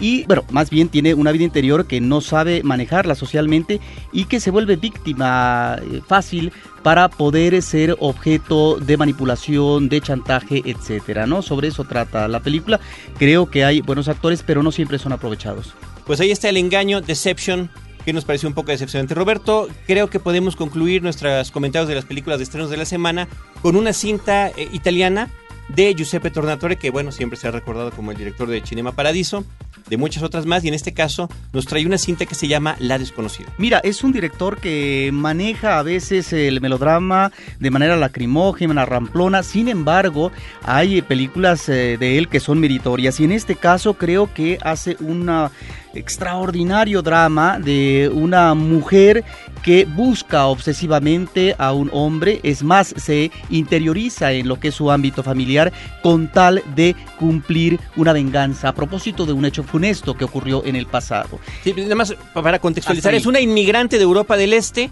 y, 0.00 0.24
bueno, 0.24 0.44
más 0.50 0.70
bien 0.70 0.88
tiene 0.88 1.14
una 1.14 1.32
vida 1.32 1.44
interior 1.44 1.86
que 1.86 2.00
no 2.00 2.20
sabe 2.20 2.62
manejarla 2.62 3.14
socialmente 3.14 3.80
y 4.12 4.24
que 4.24 4.40
se 4.40 4.50
vuelve 4.50 4.76
víctima 4.76 5.76
eh, 5.80 6.00
fácil 6.06 6.52
para 6.82 7.08
poder 7.08 7.60
ser 7.62 7.96
objeto 8.00 8.78
de 8.78 8.96
manipulación, 8.96 9.88
de 9.88 10.00
chantaje, 10.00 10.62
etcétera, 10.66 11.26
¿no? 11.26 11.42
Sobre 11.42 11.68
eso 11.68 11.84
trata 11.84 12.28
la 12.28 12.40
película. 12.40 12.80
Creo 13.18 13.50
que 13.50 13.64
hay 13.64 13.80
buenos 13.80 14.08
actores, 14.08 14.42
pero 14.42 14.62
no 14.62 14.72
siempre 14.72 14.98
son 14.98 15.12
aprovechados. 15.12 15.74
Pues 16.04 16.20
ahí 16.20 16.30
está 16.30 16.50
el 16.50 16.58
engaño, 16.58 17.00
Deception, 17.00 17.70
que 18.04 18.12
nos 18.12 18.24
pareció 18.24 18.48
un 18.48 18.54
poco 18.54 18.70
decepcionante. 18.70 19.14
Roberto, 19.14 19.68
creo 19.86 20.10
que 20.10 20.20
podemos 20.20 20.56
concluir 20.56 21.02
nuestros 21.02 21.50
comentarios 21.50 21.88
de 21.88 21.94
las 21.94 22.04
películas 22.04 22.38
de 22.38 22.44
estrenos 22.44 22.68
de 22.68 22.76
la 22.76 22.84
semana 22.84 23.28
con 23.62 23.76
una 23.76 23.92
cinta 23.92 24.48
eh, 24.48 24.68
italiana 24.72 25.30
de 25.68 25.94
Giuseppe 25.94 26.30
Tornatore, 26.30 26.76
que 26.76 26.90
bueno, 26.90 27.12
siempre 27.12 27.38
se 27.38 27.48
ha 27.48 27.50
recordado 27.50 27.90
como 27.90 28.10
el 28.10 28.16
director 28.16 28.48
de 28.48 28.60
Cinema 28.64 28.92
Paradiso, 28.92 29.44
de 29.88 29.96
muchas 29.96 30.22
otras 30.22 30.46
más, 30.46 30.64
y 30.64 30.68
en 30.68 30.74
este 30.74 30.94
caso 30.94 31.28
nos 31.52 31.66
trae 31.66 31.84
una 31.86 31.98
cinta 31.98 32.26
que 32.26 32.34
se 32.34 32.48
llama 32.48 32.76
La 32.78 32.98
Desconocida. 32.98 33.52
Mira, 33.58 33.80
es 33.80 34.02
un 34.02 34.12
director 34.12 34.58
que 34.58 35.10
maneja 35.12 35.78
a 35.78 35.82
veces 35.82 36.32
el 36.32 36.60
melodrama 36.60 37.32
de 37.60 37.70
manera 37.70 37.96
lacrimógena, 37.96 38.86
ramplona, 38.86 39.42
sin 39.42 39.68
embargo, 39.68 40.32
hay 40.62 41.02
películas 41.02 41.68
eh, 41.68 41.96
de 41.98 42.18
él 42.18 42.28
que 42.28 42.40
son 42.40 42.60
meritorias, 42.60 43.20
y 43.20 43.24
en 43.24 43.32
este 43.32 43.56
caso 43.56 43.94
creo 43.94 44.32
que 44.32 44.58
hace 44.62 44.96
una 45.00 45.50
extraordinario 45.94 47.02
drama 47.02 47.58
de 47.58 48.10
una 48.12 48.54
mujer 48.54 49.24
que 49.62 49.86
busca 49.86 50.46
obsesivamente 50.46 51.54
a 51.58 51.72
un 51.72 51.90
hombre, 51.92 52.40
es 52.42 52.62
más, 52.62 52.94
se 52.96 53.30
interioriza 53.48 54.32
en 54.32 54.46
lo 54.46 54.60
que 54.60 54.68
es 54.68 54.74
su 54.74 54.90
ámbito 54.90 55.22
familiar 55.22 55.72
con 56.02 56.28
tal 56.28 56.62
de 56.74 56.94
cumplir 57.18 57.80
una 57.96 58.12
venganza 58.12 58.68
a 58.68 58.74
propósito 58.74 59.24
de 59.24 59.32
un 59.32 59.44
hecho 59.44 59.62
funesto 59.62 60.14
que 60.14 60.24
ocurrió 60.24 60.64
en 60.64 60.76
el 60.76 60.86
pasado. 60.86 61.38
Sí, 61.62 61.74
además, 61.76 62.14
para 62.34 62.58
contextualizar, 62.58 63.14
es 63.14 63.26
una 63.26 63.40
inmigrante 63.40 63.96
de 63.96 64.02
Europa 64.02 64.36
del 64.36 64.52
Este, 64.52 64.90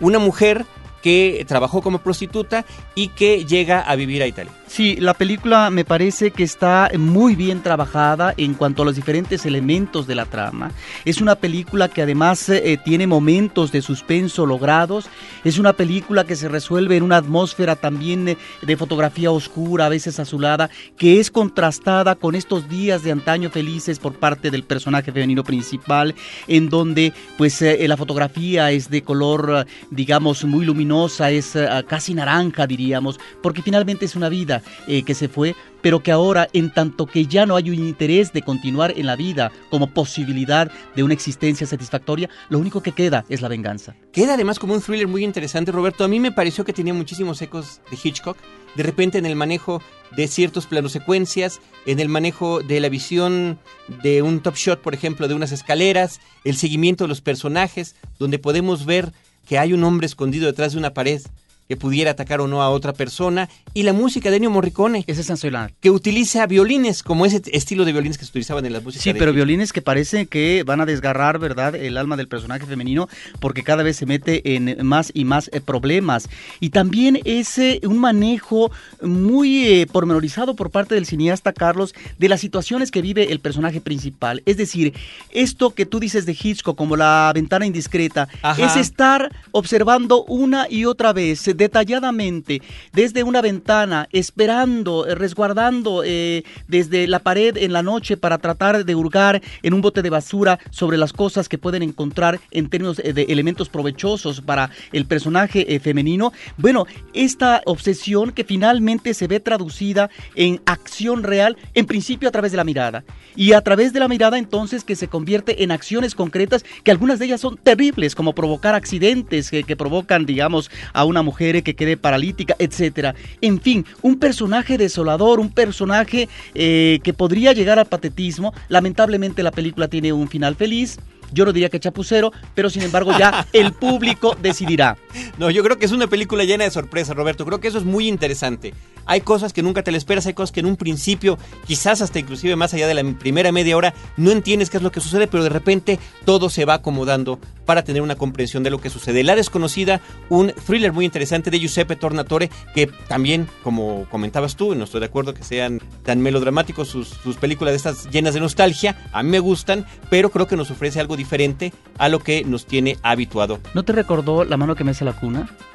una 0.00 0.18
mujer 0.18 0.66
que 1.02 1.44
trabajó 1.46 1.80
como 1.80 2.00
prostituta 2.00 2.64
y 2.94 3.08
que 3.08 3.44
llega 3.44 3.80
a 3.80 3.94
vivir 3.94 4.22
a 4.22 4.26
Italia. 4.26 4.52
Sí, 4.68 4.96
la 4.96 5.14
película 5.14 5.70
me 5.70 5.84
parece 5.84 6.30
que 6.30 6.44
está 6.44 6.90
muy 6.96 7.34
bien 7.34 7.62
trabajada 7.62 8.34
en 8.36 8.52
cuanto 8.52 8.82
a 8.82 8.84
los 8.84 8.96
diferentes 8.96 9.46
elementos 9.46 10.06
de 10.06 10.14
la 10.14 10.26
trama. 10.26 10.72
Es 11.06 11.22
una 11.22 11.36
película 11.36 11.88
que 11.88 12.02
además 12.02 12.48
eh, 12.50 12.78
tiene 12.84 13.06
momentos 13.06 13.72
de 13.72 13.80
suspenso 13.80 14.44
logrados. 14.44 15.08
Es 15.42 15.58
una 15.58 15.72
película 15.72 16.24
que 16.24 16.36
se 16.36 16.48
resuelve 16.48 16.98
en 16.98 17.02
una 17.02 17.16
atmósfera 17.16 17.76
también 17.76 18.28
eh, 18.28 18.36
de 18.60 18.76
fotografía 18.76 19.30
oscura, 19.30 19.86
a 19.86 19.88
veces 19.88 20.20
azulada, 20.20 20.68
que 20.98 21.18
es 21.18 21.30
contrastada 21.30 22.14
con 22.14 22.34
estos 22.34 22.68
días 22.68 23.02
de 23.02 23.10
antaño 23.10 23.48
felices 23.48 23.98
por 23.98 24.14
parte 24.14 24.50
del 24.50 24.64
personaje 24.64 25.12
femenino 25.12 25.44
principal, 25.44 26.14
en 26.46 26.68
donde 26.68 27.14
pues 27.38 27.62
eh, 27.62 27.88
la 27.88 27.96
fotografía 27.96 28.70
es 28.70 28.90
de 28.90 29.02
color, 29.02 29.66
digamos, 29.90 30.44
muy 30.44 30.66
luminosa, 30.66 31.30
es 31.30 31.56
casi 31.88 32.12
naranja, 32.12 32.66
diríamos, 32.66 33.18
porque 33.42 33.62
finalmente 33.62 34.04
es 34.04 34.14
una 34.14 34.28
vida 34.28 34.57
eh, 34.86 35.02
que 35.02 35.14
se 35.14 35.28
fue, 35.28 35.54
pero 35.80 36.02
que 36.02 36.12
ahora, 36.12 36.48
en 36.52 36.72
tanto 36.72 37.06
que 37.06 37.26
ya 37.26 37.46
no 37.46 37.56
hay 37.56 37.70
un 37.70 37.76
interés 37.76 38.32
de 38.32 38.42
continuar 38.42 38.94
en 38.96 39.06
la 39.06 39.16
vida 39.16 39.52
como 39.70 39.92
posibilidad 39.92 40.70
de 40.94 41.02
una 41.02 41.14
existencia 41.14 41.66
satisfactoria, 41.66 42.28
lo 42.48 42.58
único 42.58 42.82
que 42.82 42.92
queda 42.92 43.24
es 43.28 43.42
la 43.42 43.48
venganza. 43.48 43.94
Queda 44.12 44.34
además 44.34 44.58
como 44.58 44.74
un 44.74 44.82
thriller 44.82 45.08
muy 45.08 45.24
interesante, 45.24 45.72
Roberto. 45.72 46.04
A 46.04 46.08
mí 46.08 46.20
me 46.20 46.32
pareció 46.32 46.64
que 46.64 46.72
tenía 46.72 46.94
muchísimos 46.94 47.40
ecos 47.42 47.80
de 47.90 47.98
Hitchcock. 48.02 48.36
De 48.74 48.82
repente 48.82 49.18
en 49.18 49.26
el 49.26 49.36
manejo 49.36 49.82
de 50.16 50.28
ciertos 50.28 50.66
planos 50.66 50.92
secuencias, 50.92 51.60
en 51.86 52.00
el 52.00 52.08
manejo 52.08 52.60
de 52.62 52.80
la 52.80 52.88
visión 52.88 53.58
de 54.02 54.22
un 54.22 54.40
top 54.40 54.56
shot, 54.56 54.80
por 54.80 54.94
ejemplo, 54.94 55.28
de 55.28 55.34
unas 55.34 55.52
escaleras, 55.52 56.20
el 56.44 56.56
seguimiento 56.56 57.04
de 57.04 57.08
los 57.08 57.20
personajes, 57.20 57.96
donde 58.18 58.38
podemos 58.38 58.84
ver 58.84 59.12
que 59.46 59.58
hay 59.58 59.72
un 59.72 59.84
hombre 59.84 60.06
escondido 60.06 60.46
detrás 60.46 60.72
de 60.72 60.78
una 60.78 60.92
pared 60.92 61.22
que 61.68 61.76
pudiera 61.76 62.12
atacar 62.12 62.40
o 62.40 62.48
no 62.48 62.62
a 62.62 62.70
otra 62.70 62.92
persona, 62.92 63.48
y 63.74 63.82
la 63.82 63.92
música 63.92 64.30
de 64.30 64.36
Ennio 64.36 64.50
Morricone. 64.50 65.04
Es 65.06 65.16
sensacional. 65.16 65.74
Que 65.80 65.90
utiliza 65.90 66.46
violines, 66.46 67.02
como 67.02 67.26
ese 67.26 67.42
estilo 67.52 67.84
de 67.84 67.92
violines 67.92 68.18
que 68.18 68.24
se 68.24 68.30
utilizaban 68.30 68.64
en 68.64 68.72
las 68.72 68.82
músicas. 68.82 69.04
Sí, 69.04 69.12
pero 69.14 69.32
violines 69.32 69.72
que 69.72 69.82
parece 69.82 70.26
que 70.26 70.62
van 70.64 70.80
a 70.80 70.86
desgarrar, 70.86 71.38
¿verdad?, 71.38 71.74
el 71.74 71.96
alma 71.98 72.16
del 72.16 72.28
personaje 72.28 72.66
femenino, 72.66 73.08
porque 73.40 73.62
cada 73.62 73.82
vez 73.82 73.96
se 73.96 74.06
mete 74.06 74.54
en 74.56 74.86
más 74.86 75.10
y 75.12 75.24
más 75.24 75.50
eh, 75.52 75.60
problemas. 75.60 76.28
Y 76.60 76.70
también 76.70 77.20
ese 77.24 77.80
un 77.84 77.98
manejo 77.98 78.70
muy 79.02 79.66
eh, 79.66 79.86
pormenorizado 79.86 80.56
por 80.56 80.70
parte 80.70 80.94
del 80.94 81.06
cineasta 81.06 81.52
Carlos 81.52 81.94
de 82.18 82.28
las 82.28 82.40
situaciones 82.40 82.90
que 82.90 83.02
vive 83.02 83.30
el 83.32 83.40
personaje 83.40 83.80
principal. 83.80 84.42
Es 84.46 84.56
decir, 84.56 84.94
esto 85.30 85.74
que 85.74 85.86
tú 85.86 86.00
dices 86.00 86.26
de 86.26 86.32
Hitchcock 86.32 86.76
como 86.76 86.96
la 86.96 87.30
ventana 87.34 87.66
indiscreta, 87.66 88.28
es 88.56 88.76
estar 88.76 89.34
observando 89.50 90.24
una 90.24 90.66
y 90.70 90.84
otra 90.84 91.12
vez 91.12 91.40
detalladamente 91.58 92.62
desde 92.94 93.22
una 93.22 93.42
ventana, 93.42 94.08
esperando, 94.12 95.06
eh, 95.06 95.14
resguardando 95.14 96.02
eh, 96.04 96.44
desde 96.68 97.06
la 97.06 97.18
pared 97.18 97.56
en 97.58 97.72
la 97.74 97.82
noche 97.82 98.16
para 98.16 98.38
tratar 98.38 98.84
de 98.84 98.94
hurgar 98.94 99.42
en 99.62 99.74
un 99.74 99.82
bote 99.82 100.00
de 100.00 100.08
basura 100.08 100.58
sobre 100.70 100.96
las 100.96 101.12
cosas 101.12 101.48
que 101.48 101.58
pueden 101.58 101.82
encontrar 101.82 102.40
en 102.52 102.70
términos 102.70 103.00
eh, 103.00 103.12
de 103.12 103.24
elementos 103.24 103.68
provechosos 103.68 104.40
para 104.40 104.70
el 104.92 105.04
personaje 105.04 105.80
femenino. 105.80 106.32
Bueno, 106.56 106.86
esta 107.12 107.60
obsesión 107.66 108.30
que 108.32 108.44
finalmente 108.44 109.12
se 109.12 109.26
ve 109.26 109.40
traducida 109.40 110.08
en 110.36 110.62
acción 110.64 111.24
real, 111.24 111.56
en 111.74 111.86
principio 111.86 112.28
a 112.28 112.32
través 112.32 112.52
de 112.52 112.56
la 112.56 112.64
mirada. 112.64 113.04
Y 113.34 113.52
a 113.52 113.60
través 113.60 113.92
de 113.92 114.00
la 114.00 114.08
mirada 114.08 114.38
entonces 114.38 114.84
que 114.84 114.96
se 114.96 115.08
convierte 115.08 115.64
en 115.64 115.72
acciones 115.72 116.14
concretas 116.14 116.64
que 116.84 116.90
algunas 116.90 117.18
de 117.18 117.26
ellas 117.26 117.40
son 117.40 117.56
terribles, 117.56 118.14
como 118.14 118.34
provocar 118.34 118.74
accidentes 118.74 119.50
que, 119.50 119.64
que 119.64 119.76
provocan, 119.76 120.24
digamos, 120.24 120.70
a 120.92 121.04
una 121.04 121.22
mujer 121.22 121.47
que 121.62 121.74
quede 121.74 121.96
paralítica, 121.96 122.54
etcétera. 122.58 123.14
En 123.40 123.60
fin, 123.60 123.84
un 124.02 124.18
personaje 124.18 124.78
desolador, 124.78 125.40
un 125.40 125.50
personaje 125.50 126.28
eh, 126.54 127.00
que 127.02 127.12
podría 127.12 127.52
llegar 127.52 127.78
al 127.78 127.86
patetismo. 127.86 128.52
Lamentablemente 128.68 129.42
la 129.42 129.50
película 129.50 129.88
tiene 129.88 130.12
un 130.12 130.28
final 130.28 130.54
feliz. 130.56 130.98
Yo 131.32 131.44
no 131.44 131.52
diría 131.52 131.68
que 131.68 131.80
chapucero, 131.80 132.32
pero 132.54 132.70
sin 132.70 132.82
embargo 132.82 133.16
ya 133.18 133.46
el 133.52 133.72
público 133.72 134.36
decidirá. 134.40 134.96
No, 135.38 135.50
yo 135.50 135.62
creo 135.62 135.78
que 135.78 135.86
es 135.86 135.92
una 135.92 136.08
película 136.08 136.42
llena 136.42 136.64
de 136.64 136.70
sorpresas, 136.70 137.16
Roberto. 137.16 137.46
Creo 137.46 137.60
que 137.60 137.68
eso 137.68 137.78
es 137.78 137.84
muy 137.84 138.08
interesante. 138.08 138.74
Hay 139.06 139.20
cosas 139.20 139.52
que 139.52 139.62
nunca 139.62 139.82
te 139.82 139.92
le 139.92 139.96
esperas, 139.96 140.26
hay 140.26 140.34
cosas 140.34 140.52
que 140.52 140.60
en 140.60 140.66
un 140.66 140.76
principio, 140.76 141.38
quizás 141.66 142.02
hasta 142.02 142.18
inclusive 142.18 142.56
más 142.56 142.74
allá 142.74 142.88
de 142.88 142.94
la 142.94 143.04
primera 143.18 143.52
media 143.52 143.76
hora, 143.76 143.94
no 144.16 144.32
entiendes 144.32 144.68
qué 144.68 144.76
es 144.76 144.82
lo 144.82 144.92
que 144.92 145.00
sucede, 145.00 145.28
pero 145.28 145.44
de 145.44 145.48
repente 145.48 145.98
todo 146.24 146.50
se 146.50 146.64
va 146.64 146.74
acomodando 146.74 147.38
para 147.64 147.84
tener 147.84 148.02
una 148.02 148.16
comprensión 148.16 148.62
de 148.62 148.70
lo 148.70 148.80
que 148.80 148.90
sucede. 148.90 149.22
La 149.22 149.36
desconocida, 149.36 150.00
un 150.28 150.52
thriller 150.66 150.92
muy 150.92 151.04
interesante 151.04 151.50
de 151.50 151.60
Giuseppe 151.60 151.96
Tornatore, 151.96 152.50
que 152.74 152.86
también, 152.86 153.46
como 153.62 154.06
comentabas 154.10 154.56
tú, 154.56 154.74
no 154.74 154.84
estoy 154.84 155.00
de 155.00 155.06
acuerdo 155.06 155.34
que 155.34 155.44
sean 155.44 155.80
tan 156.02 156.20
melodramáticos 156.20 156.88
sus, 156.88 157.36
películas 157.40 157.72
de 157.72 157.76
estas 157.76 158.10
llenas 158.10 158.34
de 158.34 158.40
nostalgia, 158.40 158.96
a 159.12 159.22
mí 159.22 159.30
me 159.30 159.38
gustan, 159.38 159.86
pero 160.10 160.30
creo 160.30 160.46
que 160.46 160.56
nos 160.56 160.70
ofrece 160.70 160.98
algo 161.00 161.16
diferente 161.16 161.72
a 161.98 162.08
lo 162.08 162.18
que 162.18 162.44
nos 162.44 162.66
tiene 162.66 162.96
habituado. 163.02 163.58
¿No 163.74 163.84
te 163.84 163.92
recordó 163.92 164.44
la 164.44 164.56
mano 164.56 164.74
que 164.74 164.84
me 164.84 164.90
hace 164.90 165.04
la 165.04 165.12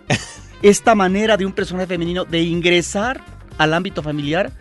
Esta 0.62 0.96
manera 0.96 1.38
de 1.38 1.46
un 1.46 1.52
personaje 1.52 1.88
femenino 1.88 2.26
de 2.26 2.42
ingresar 2.42 3.24
al 3.58 3.74
ámbito 3.74 4.02
familiar 4.02 4.52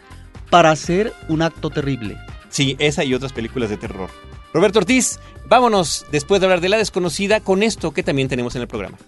para 0.50 0.70
hacer 0.70 1.12
un 1.28 1.42
acto 1.42 1.70
terrible. 1.70 2.18
Sí, 2.48 2.76
esa 2.78 3.04
y 3.04 3.14
otras 3.14 3.32
películas 3.32 3.70
de 3.70 3.76
terror. 3.76 4.10
Roberto 4.52 4.80
Ortiz, 4.80 5.18
vámonos 5.48 6.04
después 6.12 6.40
de 6.40 6.46
hablar 6.46 6.60
de 6.60 6.68
la 6.68 6.76
desconocida 6.76 7.40
con 7.40 7.62
esto 7.62 7.92
que 7.92 8.02
también 8.02 8.28
tenemos 8.28 8.54
en 8.54 8.62
el 8.62 8.68
programa. 8.68 8.98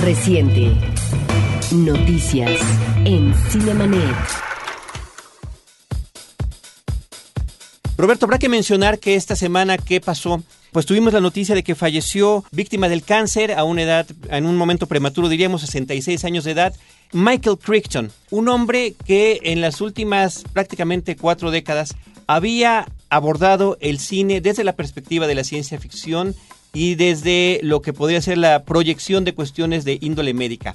Reciente. 0.00 0.72
Noticias 1.72 2.60
en 3.04 3.34
Cinemanet. 3.50 4.53
Roberto, 7.96 8.26
habrá 8.26 8.38
que 8.38 8.48
mencionar 8.48 8.98
que 8.98 9.14
esta 9.14 9.36
semana 9.36 9.78
¿qué 9.78 10.00
pasó, 10.00 10.42
pues 10.72 10.84
tuvimos 10.84 11.12
la 11.12 11.20
noticia 11.20 11.54
de 11.54 11.62
que 11.62 11.76
falleció 11.76 12.44
víctima 12.50 12.88
del 12.88 13.04
cáncer 13.04 13.52
a 13.52 13.62
una 13.62 13.82
edad, 13.82 14.06
en 14.30 14.46
un 14.46 14.56
momento 14.56 14.86
prematuro, 14.86 15.28
diríamos 15.28 15.60
66 15.60 16.24
años 16.24 16.42
de 16.42 16.50
edad, 16.50 16.74
Michael 17.12 17.58
Crichton, 17.58 18.10
un 18.30 18.48
hombre 18.48 18.94
que 19.06 19.38
en 19.44 19.60
las 19.60 19.80
últimas 19.80 20.42
prácticamente 20.52 21.14
cuatro 21.14 21.52
décadas 21.52 21.94
había 22.26 22.88
abordado 23.10 23.78
el 23.80 24.00
cine 24.00 24.40
desde 24.40 24.64
la 24.64 24.72
perspectiva 24.72 25.28
de 25.28 25.36
la 25.36 25.44
ciencia 25.44 25.78
ficción 25.78 26.34
y 26.72 26.96
desde 26.96 27.60
lo 27.62 27.80
que 27.80 27.92
podría 27.92 28.20
ser 28.20 28.38
la 28.38 28.64
proyección 28.64 29.24
de 29.24 29.34
cuestiones 29.34 29.84
de 29.84 29.98
índole 30.00 30.34
médica. 30.34 30.74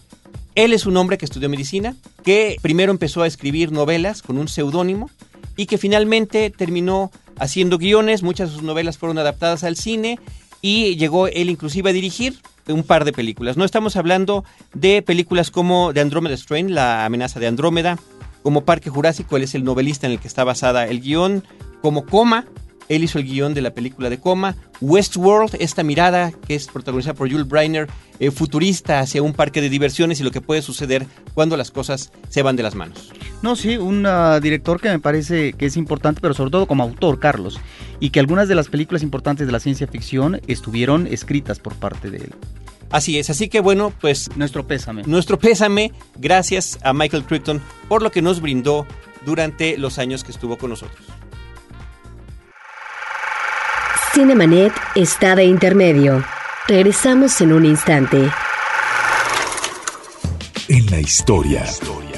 Él 0.59 0.73
es 0.73 0.85
un 0.85 0.97
hombre 0.97 1.17
que 1.17 1.23
estudió 1.23 1.47
medicina, 1.47 1.95
que 2.21 2.57
primero 2.61 2.91
empezó 2.91 3.21
a 3.21 3.27
escribir 3.27 3.71
novelas 3.71 4.21
con 4.21 4.37
un 4.37 4.49
seudónimo, 4.49 5.09
y 5.55 5.67
que 5.67 5.77
finalmente 5.77 6.49
terminó 6.49 7.11
haciendo 7.37 7.77
guiones, 7.77 8.23
muchas 8.23 8.49
de 8.49 8.55
sus 8.55 8.63
novelas 8.63 8.97
fueron 8.97 9.17
adaptadas 9.19 9.63
al 9.63 9.77
cine 9.77 10.19
y 10.61 10.97
llegó 10.97 11.27
él 11.27 11.49
inclusive 11.49 11.91
a 11.91 11.93
dirigir 11.93 12.41
un 12.67 12.83
par 12.83 13.05
de 13.05 13.13
películas. 13.13 13.55
No 13.55 13.63
estamos 13.63 13.95
hablando 13.95 14.43
de 14.73 15.01
películas 15.01 15.49
como 15.49 15.93
The 15.93 16.01
Andromeda 16.01 16.35
Strain, 16.35 16.75
La 16.75 17.05
amenaza 17.05 17.39
de 17.39 17.47
Andrómeda, 17.47 17.97
como 18.43 18.65
Parque 18.65 18.89
Jurásico, 18.89 19.37
él 19.37 19.43
es 19.43 19.55
el 19.55 19.63
novelista 19.63 20.07
en 20.07 20.11
el 20.11 20.19
que 20.19 20.27
está 20.27 20.43
basada 20.43 20.87
el 20.87 20.99
guion, 20.99 21.45
como 21.81 22.05
Coma, 22.05 22.47
Él 22.89 23.03
hizo 23.03 23.19
el 23.19 23.25
guion 23.25 23.53
de 23.53 23.62
la 23.62 23.74
película 23.74 24.10
de 24.10 24.19
Coma. 24.19 24.55
Westworld, 24.81 25.55
esta 25.60 25.84
mirada 25.84 26.31
que 26.48 26.55
es 26.55 26.67
protagonizada 26.67 27.13
por 27.13 27.31
Jules 27.31 27.48
Briner, 27.48 27.88
eh, 28.19 28.31
futurista 28.31 29.00
hacia 29.00 29.22
un 29.22 29.34
parque 29.34 29.62
de 29.62 29.69
diversiones 29.69 30.19
y 30.19 30.24
lo 30.24 30.31
que 30.31 30.41
puede 30.41 30.62
suceder 30.62 31.05
cuando 31.36 31.55
las 31.55 31.72
cosas 31.72 32.12
se 32.29 32.41
van 32.41 32.55
de 32.55 32.63
las 32.63 32.75
manos. 32.75 33.12
No, 33.41 33.55
sí, 33.55 33.77
un 33.77 34.05
uh, 34.05 34.39
director 34.41 34.81
que 34.81 34.89
me 34.89 35.00
parece 35.00 35.53
que 35.53 35.67
es 35.67 35.77
importante, 35.77 36.19
pero 36.19 36.34
sobre 36.34 36.51
todo 36.51 36.65
como 36.65 36.84
autor, 36.84 37.19
Carlos, 37.19 37.60
y 38.00 38.10
que 38.10 38.19
algunas 38.19 38.48
de 38.48 38.55
las 38.55 38.67
películas 38.67 39.03
importantes 39.03 39.46
de 39.46 39.53
la 39.53 39.60
ciencia 39.60 39.88
ficción 39.88 40.41
estuvieron 40.48 41.08
escritas 41.08 41.60
por 41.60 41.75
parte 41.75 42.10
de 42.10 42.17
él. 42.17 42.34
Así 42.89 43.19
es, 43.19 43.29
así 43.29 43.50
que 43.50 43.60
bueno, 43.60 43.93
pues 44.01 44.36
nuestro 44.36 44.65
pésame. 44.65 45.03
Nuestro 45.05 45.38
pésame, 45.38 45.93
gracias 46.17 46.79
a 46.84 46.91
Michael 46.91 47.24
Crichton 47.24 47.62
por 47.88 48.01
lo 48.01 48.12
que 48.12 48.24
nos 48.24 48.41
brindó 48.41 48.88
durante 49.25 49.77
los 49.77 50.00
años 50.00 50.24
que 50.24 50.31
estuvo 50.31 50.58
con 50.58 50.72
nosotros. 50.72 51.05
Cinemanet 54.13 54.71
está 54.95 55.35
de 55.35 55.45
intermedio. 55.45 56.23
Regresamos 56.67 57.39
en 57.41 57.53
un 57.53 57.65
instante. 57.65 58.31
En 60.67 60.85
la 60.87 60.99
historia. 60.99 61.63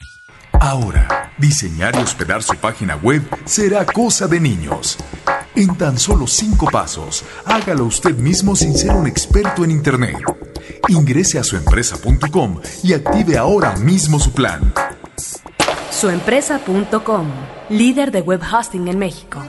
Ahora, 0.53 1.31
diseñar 1.37 1.95
y 1.95 1.99
hospedar 1.99 2.41
su 2.41 2.55
página 2.55 2.95
web 2.95 3.21
será 3.45 3.85
cosa 3.85 4.27
de 4.27 4.39
niños. 4.39 4.97
En 5.55 5.77
tan 5.77 5.99
solo 5.99 6.25
cinco 6.25 6.67
pasos, 6.71 7.23
hágalo 7.45 7.85
usted 7.85 8.17
mismo 8.17 8.55
sin 8.55 8.75
ser 8.75 8.89
un 8.91 9.05
experto 9.05 9.63
en 9.63 9.69
Internet. 9.69 10.17
Ingrese 10.87 11.37
a 11.37 11.43
suempresa.com 11.43 12.59
y 12.81 12.93
active 12.93 13.37
ahora 13.37 13.75
mismo 13.77 14.19
su 14.19 14.31
plan. 14.31 14.73
Suempresa.com, 15.91 17.27
líder 17.69 18.09
de 18.11 18.21
web 18.21 18.41
hosting 18.41 18.87
en 18.87 18.97
México. 18.97 19.43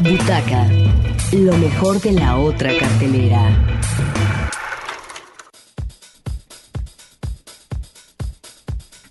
Butaca. 0.07 0.69
Lo 1.31 1.57
mejor 1.57 1.99
de 1.99 2.11
la 2.11 2.37
otra 2.37 2.77
cartelera. 2.77 3.81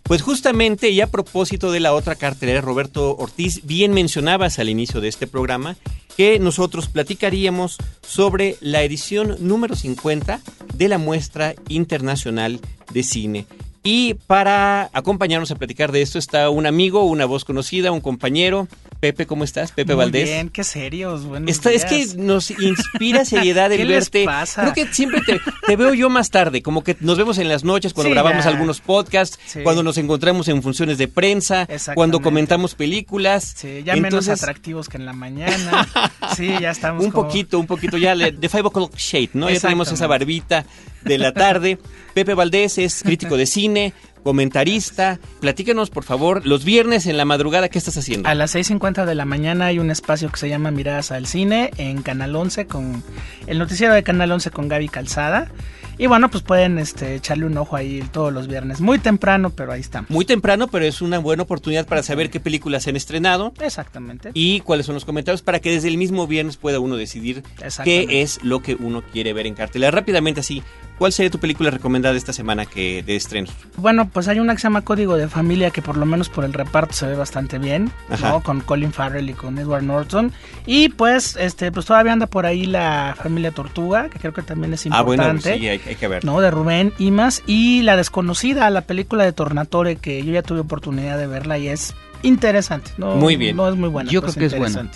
Pues 0.05 0.23
justamente 0.23 0.91
y 0.91 1.01
a 1.01 1.09
propósito 1.09 1.73
de 1.73 1.81
la 1.81 1.95
otra 1.95 2.15
cartelera, 2.15 2.61
Roberto 2.61 3.17
Ortiz, 3.17 3.63
bien 3.65 3.93
mencionabas 3.93 4.61
al 4.61 4.69
inicio 4.69 5.01
de 5.01 5.09
este 5.09 5.27
programa 5.27 5.77
que 6.17 6.39
nosotros 6.39 6.89
platicaríamos 6.89 7.77
sobre 8.07 8.57
la 8.61 8.85
edición 8.85 9.37
número 9.41 9.75
50 9.75 10.41
de 10.77 10.89
la 10.89 10.99
muestra 10.99 11.57
internacional 11.67 12.61
de 12.93 13.03
cine. 13.03 13.47
Y 13.87 14.15
para 14.15 14.89
acompañarnos 14.95 15.51
a 15.51 15.57
platicar 15.57 15.93
de 15.93 16.01
esto 16.01 16.19
está 16.19 16.49
un 16.49 16.67
amigo, 16.67 17.05
una 17.05 17.27
voz 17.27 17.45
conocida, 17.45 17.93
un 17.93 18.01
compañero. 18.01 18.67
Pepe, 19.05 19.27
¿cómo 19.27 19.45
estás? 19.45 19.71
Pepe 19.73 19.95
Muy 19.95 20.05
Valdés. 20.07 20.25
Bien, 20.25 20.49
qué 20.49 20.65
serios, 20.65 21.27
bueno. 21.27 21.47
es 21.47 21.61
que 21.61 22.07
nos 22.17 22.51
inspira 22.51 23.25
seriedad 23.27 23.71
el 23.71 23.77
¿Qué 23.77 23.85
les 23.85 24.11
verte. 24.11 24.25
pasa? 24.25 24.63
Creo 24.63 24.73
que 24.73 24.95
siempre 24.95 25.21
te, 25.21 25.39
te 25.67 25.77
veo 25.77 25.93
yo 25.93 26.09
más 26.09 26.31
tarde, 26.31 26.63
como 26.63 26.83
que 26.83 26.97
nos 27.01 27.19
vemos 27.19 27.37
en 27.37 27.51
las 27.51 27.65
noches 27.65 27.93
cuando 27.93 28.09
Sí, 28.09 28.15
grabamos 28.15 28.45
ya. 28.45 28.51
algunos 28.51 28.81
podcasts, 28.81 29.39
Sí. 29.45 29.61
cuando 29.63 29.83
nos 29.83 29.99
encontramos 29.99 30.49
en 30.49 30.63
funciones 30.63 30.97
de 30.97 31.07
prensa, 31.09 31.69
cuando 31.95 32.21
comentamos 32.23 32.75
películas. 32.75 33.53
Sí, 33.59 33.83
ya 33.85 33.93
menos 33.95 34.09
Entonces, 34.27 34.43
atractivos 34.43 34.89
que 34.89 34.97
en 34.97 35.05
la 35.05 35.13
mañana. 35.13 35.87
Sí, 36.35 36.49
ya 36.59 36.71
estamos 36.71 37.05
Un 37.05 37.11
como- 37.11 37.29
poquito, 37.29 37.59
un 37.59 37.67
poquito 37.67 37.99
ya 37.99 38.15
le- 38.15 38.33
de 38.33 38.49
Five 38.49 38.63
O'Clock 38.69 38.97
Shade, 38.97 39.31
¿no? 39.35 39.51
Ya 39.51 39.61
tenemos 39.61 39.93
esa 39.93 40.07
barbita 40.07 40.65
de 41.05 41.19
la 41.19 41.33
tarde. 41.33 41.79
Pepe 42.15 42.35
Valdés 42.35 42.79
es 42.79 43.03
crítico 43.05 43.37
de 43.37 43.47
cine, 43.47 43.93
comentarista. 44.23 45.19
Platícanos, 45.41 45.91
por 45.91 46.05
favor, 46.05 46.47
los 46.47 46.65
viernes 46.65 47.07
en 47.07 47.17
la 47.17 47.25
madrugada, 47.25 47.69
¿qué 47.69 47.79
estás 47.79 47.97
haciendo? 47.97 48.29
A 48.29 48.35
las 48.35 48.55
6.50 48.55 49.05
de 49.05 49.15
la 49.15 49.25
mañana 49.25 49.67
hay 49.67 49.79
un 49.79 49.91
espacio 49.91 50.31
que 50.31 50.39
se 50.39 50.49
llama 50.49 50.71
Miradas 50.71 51.13
al 51.13 51.27
Cine 51.27 51.71
en 51.77 52.03
Canal 52.03 52.35
11 52.35 52.67
con 52.67 53.03
el 53.47 53.59
noticiero 53.59 53.95
de 53.95 54.03
Canal 54.03 54.33
11 54.33 54.51
con 54.51 54.69
Gaby 54.69 54.89
Calzada. 54.89 55.51
Y 55.99 56.07
bueno, 56.07 56.31
pues 56.31 56.43
pueden 56.43 56.79
este, 56.79 57.15
echarle 57.15 57.47
un 57.47 57.57
ojo 57.57 57.77
ahí 57.77 58.03
todos 58.13 58.33
los 58.33 58.47
viernes. 58.49 58.81
Muy 58.81 58.99
temprano, 58.99 59.51
pero 59.51 59.73
ahí 59.73 59.81
estamos. 59.81 60.11
Muy 60.11 60.25
temprano, 60.25 60.69
pero 60.69 60.85
es 60.85 61.01
una 61.03 61.19
buena 61.19 61.43
oportunidad 61.45 61.87
para 61.87 62.03
saber 62.03 62.31
qué 62.31 62.41
películas 62.41 62.83
se 62.85 62.91
han 62.91 62.97
estrenado 62.97 63.53
Exactamente. 63.61 64.31
y 64.35 64.61
cuáles 64.61 64.87
son 64.87 64.95
los 64.95 65.05
comentarios 65.05 65.43
para 65.43 65.61
que 65.61 65.71
desde 65.71 65.89
el 65.89 65.97
mismo 65.99 66.27
viernes 66.27 66.57
pueda 66.57 66.81
uno 66.81 66.97
decidir 66.97 67.43
qué 67.85 68.23
es 68.23 68.43
lo 68.43 68.61
que 68.63 68.75
uno 68.75 69.03
quiere 69.13 69.33
ver 69.33 69.47
en 69.47 69.55
cartelera. 69.55 69.91
Rápidamente 69.91 70.41
así, 70.41 70.63
¿cuál 70.99 71.13
sería 71.13 71.31
tu 71.31 71.39
película 71.39 71.71
recomendada 71.71 72.17
esta 72.17 72.33
semana 72.33 72.67
que 72.67 73.03
de 73.03 73.17
estrenos? 73.17 73.53
Bueno, 73.77 74.09
pues 74.09 74.29
hay 74.29 74.41
una 74.41 74.55
que 74.55 74.61
se 74.61 74.65
llama 74.65 74.83
Código 74.83 75.17
de 75.17 75.29
Familia 75.29 75.71
que 75.71 75.83
por 75.83 75.97
lo 75.97 76.07
menos 76.07 76.29
por 76.29 76.45
el 76.45 76.53
reparto 76.53 76.93
se 76.95 77.07
ve 77.07 77.15
bastante 77.17 77.59
bien, 77.59 77.91
Ajá. 78.09 78.31
¿no? 78.31 78.41
Con 78.43 78.61
Colin 78.61 78.93
Farrell 78.93 79.29
y 79.31 79.35
con 79.35 79.59
Edward 79.59 79.83
Norton. 79.85 80.33
Y 80.67 80.89
pues, 80.91 81.37
este, 81.37 81.71
pues 81.73 81.87
todavía 81.87 82.13
anda 82.13 82.27
por 82.27 82.47
ahí 82.47 82.67
la 82.67 83.15
familia 83.21 83.51
Tortuga, 83.51 84.09
que 84.09 84.19
creo 84.19 84.33
que 84.33 84.43
también 84.43 84.73
es 84.75 84.85
Ah, 84.91 85.03
bueno, 85.03 85.23
importante. 85.25 85.59
sí, 85.59 85.69
hay, 85.69 85.79
hay 85.91 85.97
que 85.97 86.09
ver. 86.09 86.25
¿no? 86.25 86.41
De 86.41 86.51
Rubén 86.51 86.93
Imas 86.99 87.43
y 87.47 87.83
La 87.83 87.97
Desconocida, 87.97 88.69
la 88.71 88.83
película 88.83 89.25
de 89.25 89.33
Tornatore 89.33 89.97
que 89.97 90.23
yo 90.23 90.33
ya 90.33 90.43
tuve 90.43 90.61
oportunidad 90.61 91.19
de 91.19 91.27
verla 91.27 91.59
y 91.59 91.69
es 91.69 91.95
interesante. 92.23 92.93
No, 92.97 93.17
Muy 93.17 93.37
bien. 93.37 93.57
No 93.57 93.69
es 93.69 93.77
muy 93.77 93.89
buena. 93.89 94.11
Yo 94.11 94.23
creo 94.23 94.35
que 94.35 94.47
es 94.47 94.57
buena. 94.57 94.91